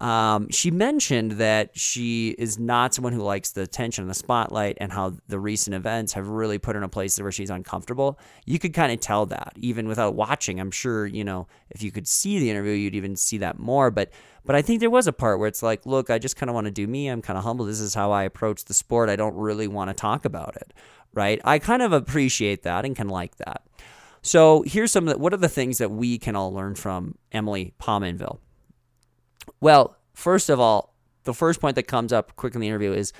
[0.00, 4.76] um, she mentioned that she is not someone who likes the attention and the spotlight,
[4.80, 8.18] and how the recent events have really put her in a place where she's uncomfortable.
[8.44, 10.58] You could kind of tell that even without watching.
[10.58, 13.90] I'm sure you know if you could see the interview, you'd even see that more.
[13.90, 14.10] But
[14.44, 16.54] but I think there was a part where it's like, look, I just kind of
[16.54, 17.08] want to do me.
[17.08, 17.64] I'm kind of humble.
[17.64, 19.08] This is how I approach the sport.
[19.08, 20.72] I don't really want to talk about it,
[21.14, 21.40] right?
[21.44, 23.62] I kind of appreciate that and can like that.
[24.22, 27.16] So here's some of the, what are the things that we can all learn from
[27.32, 28.38] Emily Pominville.
[29.60, 33.12] Well, first of all, the first point that comes up quick in the interview is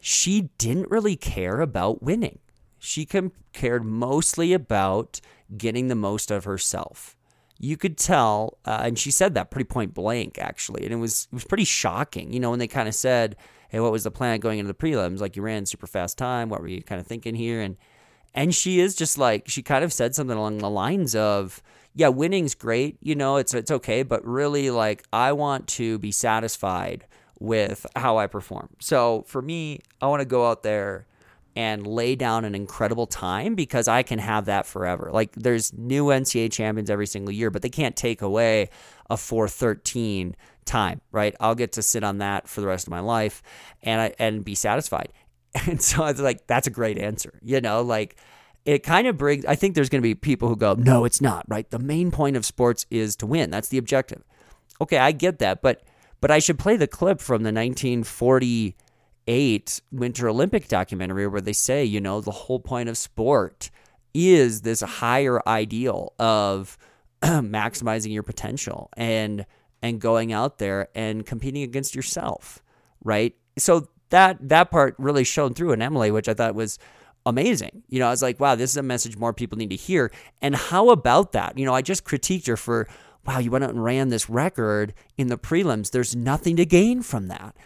[0.00, 2.38] she didn't really care about winning.
[2.78, 3.08] She
[3.52, 5.20] cared mostly about
[5.56, 7.16] getting the most of herself.
[7.58, 11.28] You could tell, uh, and she said that pretty point blank, actually, and it was
[11.30, 12.32] it was pretty shocking.
[12.32, 13.36] You know, when they kind of said,
[13.68, 15.20] "Hey, what was the plan going into the prelims?
[15.20, 16.48] Like you ran super fast time.
[16.48, 17.76] What were you kind of thinking here?" And
[18.34, 21.62] and she is just like she kind of said something along the lines of,
[21.94, 26.10] yeah, winning's great, you know, it's it's okay, but really like I want to be
[26.12, 27.06] satisfied
[27.38, 28.68] with how I perform.
[28.80, 31.06] So for me, I want to go out there
[31.54, 35.10] and lay down an incredible time because I can have that forever.
[35.12, 38.70] Like there's new NCAA champions every single year, but they can't take away
[39.10, 40.34] a 413
[40.64, 41.34] time, right?
[41.40, 43.42] I'll get to sit on that for the rest of my life
[43.82, 45.12] and I and be satisfied.
[45.66, 47.38] And so I was like, that's a great answer.
[47.42, 48.16] You know, like
[48.64, 51.20] it kind of brings, I think there's going to be people who go, no, it's
[51.20, 51.68] not, right?
[51.70, 53.50] The main point of sports is to win.
[53.50, 54.22] That's the objective.
[54.80, 55.82] Okay, I get that, but
[56.20, 61.84] but I should play the clip from the 1948 Winter Olympic documentary where they say,
[61.84, 63.70] you know, the whole point of sport
[64.14, 66.78] is this higher ideal of
[67.22, 69.44] maximizing your potential and
[69.82, 72.62] and going out there and competing against yourself,
[73.02, 73.34] right?
[73.58, 76.78] So that that part really shone through in Emily, which I thought was
[77.26, 77.82] amazing.
[77.88, 80.10] You know, I was like, wow, this is a message more people need to hear.
[80.40, 81.58] And how about that?
[81.58, 82.88] You know, I just critiqued her for,
[83.26, 85.90] wow, you went out and ran this record in the prelims.
[85.90, 87.56] There's nothing to gain from that.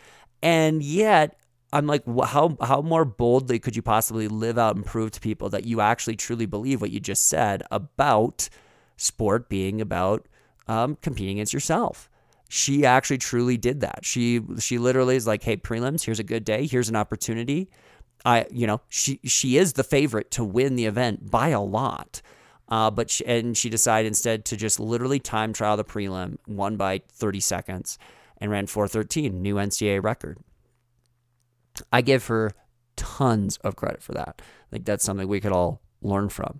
[0.42, 1.38] And yet,
[1.72, 5.48] I'm like, how how more boldly could you possibly live out and prove to people
[5.50, 8.48] that you actually truly believe what you just said about
[8.96, 10.26] sport being about
[10.68, 12.08] um, competing against yourself?
[12.48, 14.04] She actually truly did that.
[14.04, 17.68] She she literally is like, hey, prelims, here's a good day, here's an opportunity.
[18.26, 22.20] I, you know, she she is the favorite to win the event by a lot.
[22.68, 26.76] Uh, but she, and she decided instead to just literally time trial the prelim, won
[26.76, 27.96] by 30 seconds,
[28.38, 30.38] and ran 413, new NCAA record.
[31.92, 32.54] I give her
[32.96, 34.42] tons of credit for that.
[34.42, 36.58] I think that's something we could all learn from.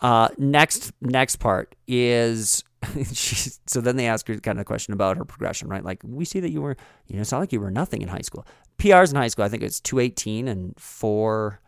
[0.00, 2.64] Uh, next, next part is
[3.12, 5.84] she, so then they ask her kind of question about her progression, right?
[5.84, 8.08] Like we see that you were, you know, it's not like you were nothing in
[8.08, 8.46] high school.
[8.78, 11.60] PRs in high school, I think it's 218 and four.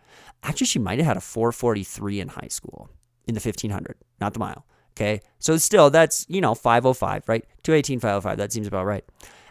[0.42, 2.90] Actually, she might have had a 443 in high school
[3.26, 4.66] in the 1500, not the mile.
[4.96, 5.20] Okay.
[5.38, 7.44] So still, that's, you know, 505, right?
[7.62, 8.38] 218, 505.
[8.38, 9.04] That seems about right.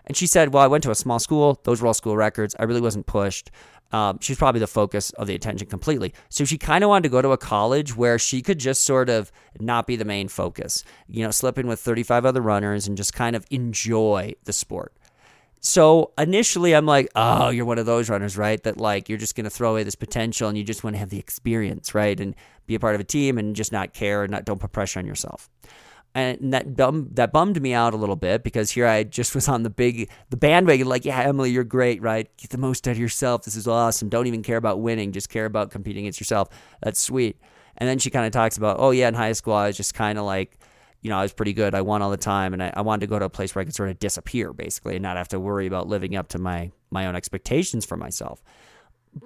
[0.07, 1.59] And she said, Well, I went to a small school.
[1.63, 2.55] Those were all school records.
[2.59, 3.51] I really wasn't pushed.
[3.91, 6.13] Um, she's probably the focus of the attention completely.
[6.29, 9.09] So she kind of wanted to go to a college where she could just sort
[9.09, 12.97] of not be the main focus, you know, slip in with 35 other runners and
[12.97, 14.93] just kind of enjoy the sport.
[15.59, 18.61] So initially, I'm like, oh, you're one of those runners, right?
[18.63, 20.99] That like you're just going to throw away this potential and you just want to
[20.99, 22.19] have the experience, right?
[22.19, 22.35] And
[22.67, 24.99] be a part of a team and just not care and not don't put pressure
[24.99, 25.49] on yourself.
[26.13, 29.49] And that bum, that bummed me out a little bit because here I just was
[29.49, 32.29] on the big the bandwagon, like, yeah, Emily, you're great, right?
[32.37, 33.43] Get the most out of yourself.
[33.43, 34.07] This is awesome.
[34.07, 36.47] Don't even care about winning, just care about competing against yourself.
[36.81, 37.37] That's sweet.
[37.75, 39.93] And then she kind of talks about, oh yeah, in high school I was just
[39.93, 40.57] kind of like
[41.05, 41.75] you know, I was pretty good.
[41.75, 43.61] I won all the time, and I, I, wanted to go to a place where
[43.61, 46.39] I could sort of disappear, basically, and not have to worry about living up to
[46.39, 48.41] my my own expectations for myself.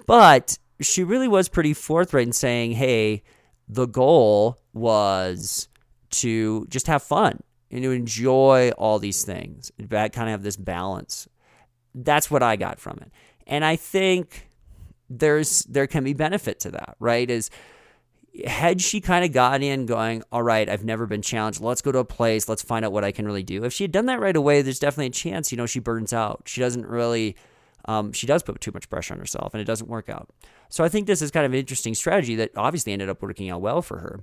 [0.06, 3.22] But she really was pretty forthright in saying, "Hey,
[3.66, 5.70] the goal was
[6.10, 10.58] to just have fun and to enjoy all these things, that kind of have this
[10.58, 11.28] balance."
[11.94, 13.10] That's what I got from it,
[13.46, 14.50] and I think
[15.08, 17.30] there's there can be benefit to that, right?
[17.30, 17.48] Is
[18.46, 21.60] had she kind of gotten in going, all right, I've never been challenged.
[21.60, 22.48] Let's go to a place.
[22.48, 23.64] Let's find out what I can really do.
[23.64, 26.12] If she had done that right away, there's definitely a chance, you know, she burns
[26.12, 26.42] out.
[26.46, 27.36] She doesn't really,
[27.86, 30.30] um, she does put too much pressure on herself and it doesn't work out.
[30.68, 33.50] So I think this is kind of an interesting strategy that obviously ended up working
[33.50, 34.20] out well for her.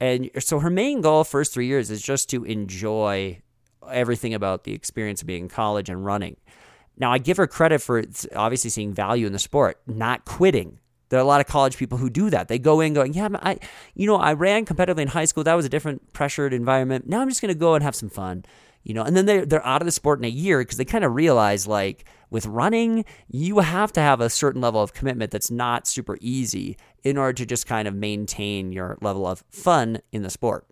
[0.00, 3.40] And so her main goal first three years is just to enjoy
[3.90, 6.36] everything about the experience of being in college and running.
[6.98, 8.02] Now I give her credit for
[8.34, 11.98] obviously seeing value in the sport, not quitting there are a lot of college people
[11.98, 12.48] who do that.
[12.48, 13.58] They go in going, yeah, I,
[13.94, 15.44] you know, I ran competitively in high school.
[15.44, 17.08] That was a different pressured environment.
[17.08, 18.44] Now I'm just going to go and have some fun,
[18.82, 19.02] you know.
[19.02, 21.14] And then they're they're out of the sport in a year because they kind of
[21.14, 25.86] realize like with running, you have to have a certain level of commitment that's not
[25.86, 30.30] super easy in order to just kind of maintain your level of fun in the
[30.30, 30.66] sport.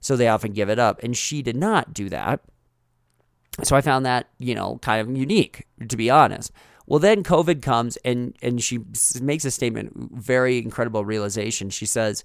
[0.00, 2.40] So they often give it up, and she did not do that.
[3.62, 6.52] So I found that you know kind of unique, to be honest.
[6.90, 8.80] Well, then COVID comes and and she
[9.20, 11.70] makes a statement, very incredible realization.
[11.70, 12.24] She says,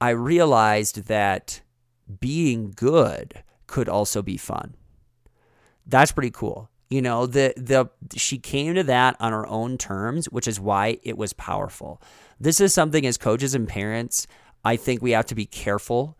[0.00, 1.62] "I realized that
[2.18, 4.74] being good could also be fun."
[5.86, 6.68] That's pretty cool.
[6.90, 10.98] You know, the the she came to that on her own terms, which is why
[11.04, 12.02] it was powerful.
[12.40, 14.26] This is something as coaches and parents,
[14.64, 16.18] I think we have to be careful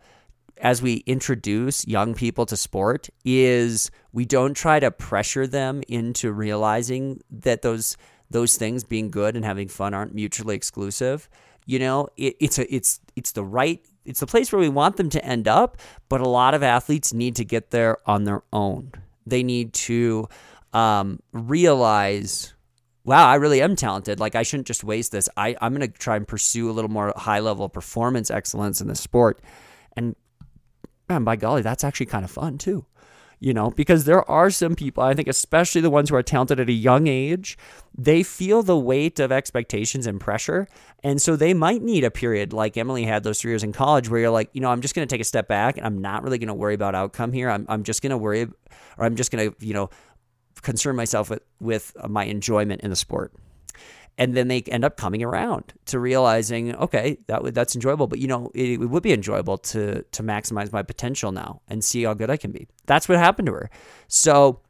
[0.57, 6.31] as we introduce young people to sport is we don't try to pressure them into
[6.31, 7.97] realizing that those
[8.29, 11.29] those things being good and having fun aren't mutually exclusive.
[11.65, 14.97] You know it, it's a it's it's the right it's the place where we want
[14.97, 15.77] them to end up
[16.09, 18.91] but a lot of athletes need to get there on their own.
[19.25, 20.27] They need to
[20.73, 22.53] um, realize
[23.05, 24.19] wow i really am talented.
[24.19, 25.29] Like i shouldn't just waste this.
[25.35, 28.87] I, i'm going to try and pursue a little more high level performance excellence in
[28.87, 29.41] the sport.
[29.95, 30.15] And
[31.09, 32.85] and by golly, that's actually kind of fun too.
[33.39, 36.61] You know, because there are some people, I think, especially the ones who are talented
[36.61, 37.57] at a young age,
[37.97, 40.65] they feel the weight of expectations and pressure.
[41.03, 44.07] And so they might need a period like Emily had those three years in college
[44.07, 45.97] where you're like, you know, I'm just going to take a step back and I'm
[45.97, 47.49] not really going to worry about outcome here.
[47.49, 48.43] I'm, I'm just going to worry,
[48.97, 49.89] or I'm just going to, you know,
[50.61, 53.33] concern myself with, with my enjoyment in the sport
[54.17, 58.07] and then they end up coming around to realizing okay that that's enjoyable.
[58.07, 61.83] But you know it, it, would be enjoyable to to maximize my potential now and
[61.83, 62.67] see how good I can be.
[62.85, 63.69] That's what happened to her.
[64.07, 64.61] So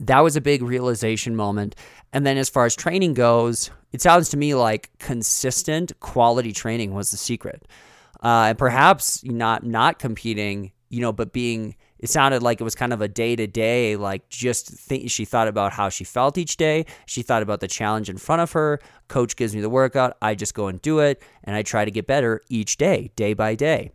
[0.00, 1.76] that was a big realization moment.
[2.12, 6.92] And then as far as training goes it sounds to me like consistent quality training
[6.92, 7.66] was the secret.
[8.22, 12.74] Uh, and perhaps not not competing you know but being it sounded like it was
[12.74, 16.56] kind of a day to day, like just she thought about how she felt each
[16.56, 16.86] day.
[17.06, 18.80] She thought about the challenge in front of her.
[19.08, 20.16] Coach gives me the workout.
[20.20, 21.22] I just go and do it.
[21.44, 23.92] And I try to get better each day, day by day.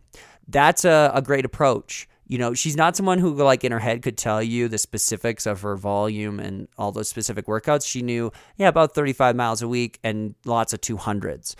[0.48, 2.08] That's a, a great approach.
[2.26, 5.44] You know, she's not someone who, like, in her head could tell you the specifics
[5.44, 7.86] of her volume and all those specific workouts.
[7.86, 11.54] She knew, yeah, about 35 miles a week and lots of 200s.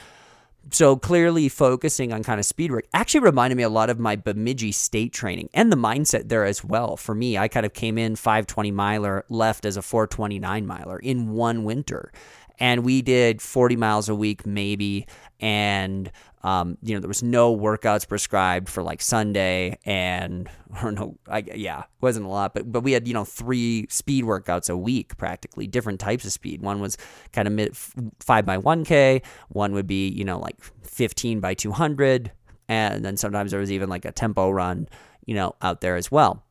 [0.70, 4.16] So clearly focusing on kind of speed work actually reminded me a lot of my
[4.16, 6.96] Bemidji state training and the mindset there as well.
[6.96, 11.32] For me, I kind of came in 520 miler, left as a 429 miler in
[11.32, 12.12] one winter.
[12.58, 15.06] And we did 40 miles a week, maybe.
[15.40, 16.10] And
[16.44, 20.48] um, you know, there was no workouts prescribed for like Sunday, and
[20.82, 24.24] or no, I, yeah, wasn't a lot, but but we had you know three speed
[24.24, 26.62] workouts a week, practically different types of speed.
[26.62, 26.98] One was
[27.32, 27.76] kind of mid
[28.20, 32.32] five by one k, one would be you know like fifteen by two hundred,
[32.68, 34.88] and then sometimes there was even like a tempo run,
[35.26, 36.42] you know, out there as well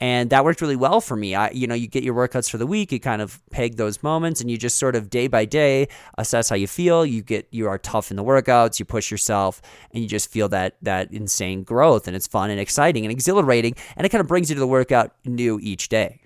[0.00, 1.34] and that worked really well for me.
[1.34, 4.02] I, you know, you get your workouts for the week, you kind of peg those
[4.02, 7.04] moments, and you just sort of day by day assess how you feel.
[7.04, 9.60] You get you are tough in the workouts, you push yourself,
[9.92, 13.74] and you just feel that that insane growth, and it's fun and exciting and exhilarating,
[13.96, 16.20] and it kind of brings you to the workout new each day.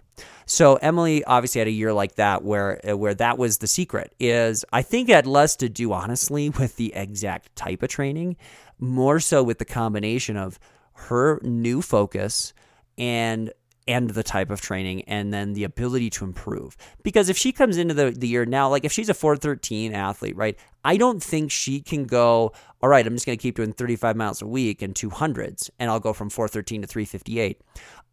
[0.47, 4.15] So Emily obviously had a year like that where uh, where that was the secret.
[4.21, 8.37] Is I think it had less to do honestly with the exact type of training,
[8.79, 10.61] more so with the combination of
[10.93, 12.53] her new focus
[12.97, 13.53] and
[13.87, 16.77] and the type of training and then the ability to improve.
[17.03, 20.37] Because if she comes into the, the year now, like if she's a 413 athlete,
[20.37, 20.59] right?
[20.85, 24.17] I don't think she can go, all right, I'm just going to keep doing 35
[24.17, 27.61] miles a week and 200s and I'll go from 413 to 358.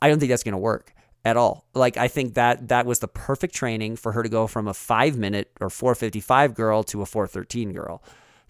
[0.01, 0.93] I don't think that's going to work
[1.23, 1.65] at all.
[1.73, 4.73] Like I think that that was the perfect training for her to go from a
[4.73, 8.03] 5 minute or 455 girl to a 413 girl.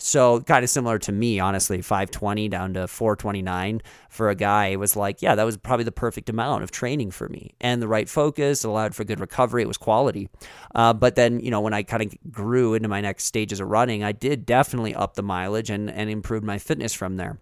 [0.03, 4.67] So kind of similar to me, honestly, 520 down to 429 for a guy.
[4.67, 7.79] It was like, yeah, that was probably the perfect amount of training for me and
[7.81, 9.61] the right focus allowed for good recovery.
[9.61, 10.27] It was quality.
[10.73, 13.67] Uh, but then, you know, when I kind of grew into my next stages of
[13.67, 17.39] running, I did definitely up the mileage and, and improved my fitness from there.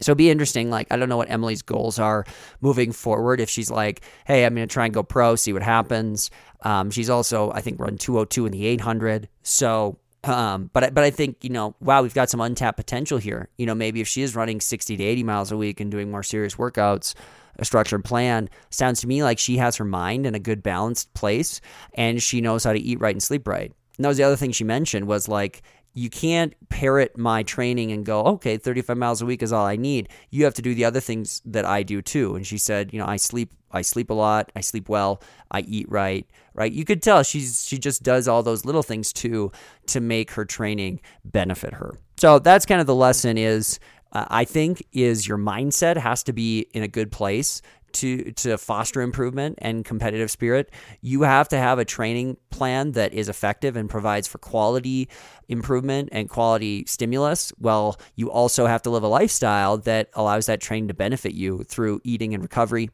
[0.00, 0.70] So be interesting.
[0.70, 2.24] Like, I don't know what Emily's goals are
[2.62, 3.40] moving forward.
[3.40, 6.30] If she's like, hey, I'm going to try and go pro, see what happens.
[6.62, 9.28] Um, she's also, I think, run 202 in the 800.
[9.42, 13.48] So um, but but I think you know, wow, we've got some untapped potential here.
[13.58, 16.10] You know, maybe if she is running sixty to eighty miles a week and doing
[16.10, 17.14] more serious workouts,
[17.58, 21.12] a structured plan sounds to me like she has her mind in a good balanced
[21.14, 21.60] place,
[21.94, 23.72] and she knows how to eat right and sleep right.
[23.96, 25.62] And that was the other thing she mentioned was like
[25.94, 29.76] you can't parrot my training and go, okay, 35 miles a week is all I
[29.76, 30.08] need.
[30.30, 32.34] You have to do the other things that I do too.
[32.34, 35.60] And she said, you know, I sleep, I sleep a lot, I sleep well, I
[35.60, 36.72] eat right, right?
[36.72, 39.52] You could tell she's she just does all those little things too
[39.88, 41.98] to make her training benefit her.
[42.16, 43.78] So that's kind of the lesson is
[44.12, 47.60] uh, I think is your mindset has to be in a good place
[47.94, 50.70] to to foster improvement and competitive spirit,
[51.00, 55.08] you have to have a training plan that is effective and provides for quality
[55.48, 57.52] improvement and quality stimulus.
[57.58, 61.64] Well, you also have to live a lifestyle that allows that training to benefit you
[61.64, 62.90] through eating and recovery,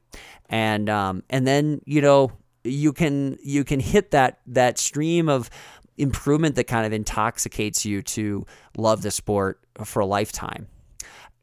[0.49, 2.32] and um, and then you know
[2.64, 5.51] you can you can hit that that stream of
[5.96, 8.46] improvement that kind of intoxicates you to
[8.76, 10.68] love the sport for a lifetime.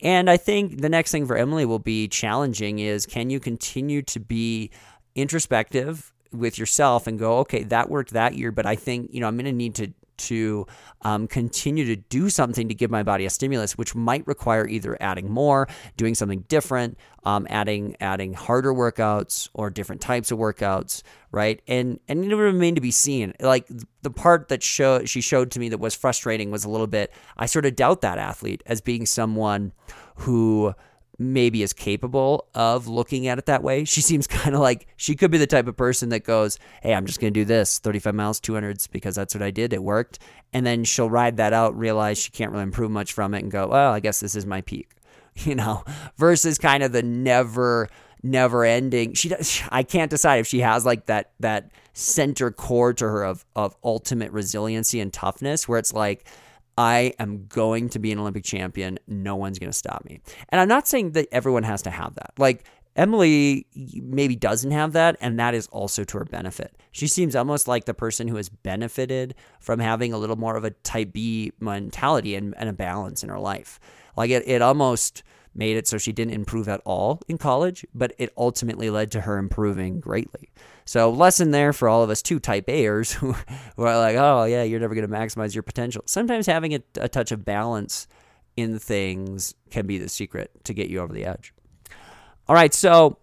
[0.01, 4.01] And I think the next thing for Emily will be challenging is can you continue
[4.03, 4.71] to be
[5.15, 9.27] introspective with yourself and go, okay, that worked that year, but I think, you know,
[9.27, 10.68] I'm going to need to to
[11.01, 14.97] um, continue to do something to give my body a stimulus, which might require either
[14.99, 21.01] adding more, doing something different, um, adding adding harder workouts or different types of workouts,
[21.32, 21.61] right?
[21.68, 23.34] And and it remain to be seen.
[23.39, 23.68] Like
[24.01, 27.11] the part that show she showed to me that was frustrating was a little bit.
[27.38, 29.74] I sort of doubt that athlete as being someone
[30.18, 30.74] who
[31.18, 33.86] maybe is capable of looking at it that way.
[33.86, 36.93] She seems kind of like she could be the type of person that goes, Hey,
[36.93, 39.74] I'm just going to do this 35 miles, 200s because that's what I did.
[39.74, 40.20] It worked.
[40.53, 43.51] And then she'll ride that out, realize she can't really improve much from it and
[43.51, 44.91] go, Well, I guess this is my peak,
[45.36, 45.84] you know,
[46.18, 47.89] versus kind of the never,
[48.24, 49.13] never ending.
[49.13, 53.24] She does, I can't decide if she has like that, that center core to her
[53.24, 56.28] of, of ultimate resiliency and toughness where it's like,
[56.78, 58.99] I am going to be an Olympic champion.
[59.07, 60.19] No one's going to stop me.
[60.49, 62.34] And I'm not saying that everyone has to have that.
[62.38, 62.65] Like
[62.95, 66.78] Emily maybe doesn't have that, and that is also to her benefit.
[66.91, 70.63] She seems almost like the person who has benefited from having a little more of
[70.63, 73.80] a type B mentality and, and a balance in her life.
[74.15, 75.23] Like it, it almost
[75.55, 79.21] made it so she didn't improve at all in college, but it ultimately led to
[79.21, 80.51] her improving greatly.
[80.85, 83.31] So, lesson there for all of us two type A'ers who,
[83.75, 86.03] who are like, oh, yeah, you're never going to maximize your potential.
[86.05, 88.07] Sometimes having a, a touch of balance
[88.55, 91.53] in things can be the secret to get you over the edge.
[92.47, 93.17] All right, so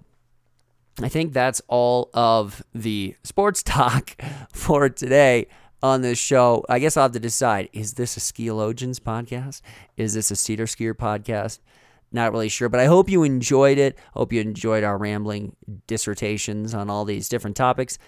[1.00, 4.16] I think that's all of the sports talk
[4.52, 5.46] for today
[5.82, 6.64] on this show.
[6.68, 9.62] I guess I'll have to decide is this a Skiologians podcast?
[9.96, 11.60] Is this a SederSkier podcast?
[12.12, 13.98] Not really sure, but I hope you enjoyed it.
[14.12, 15.56] Hope you enjoyed our rambling
[15.86, 17.98] dissertations on all these different topics.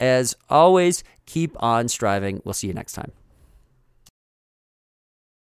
[0.00, 2.42] As always, keep on striving.
[2.44, 3.12] We'll see you next time.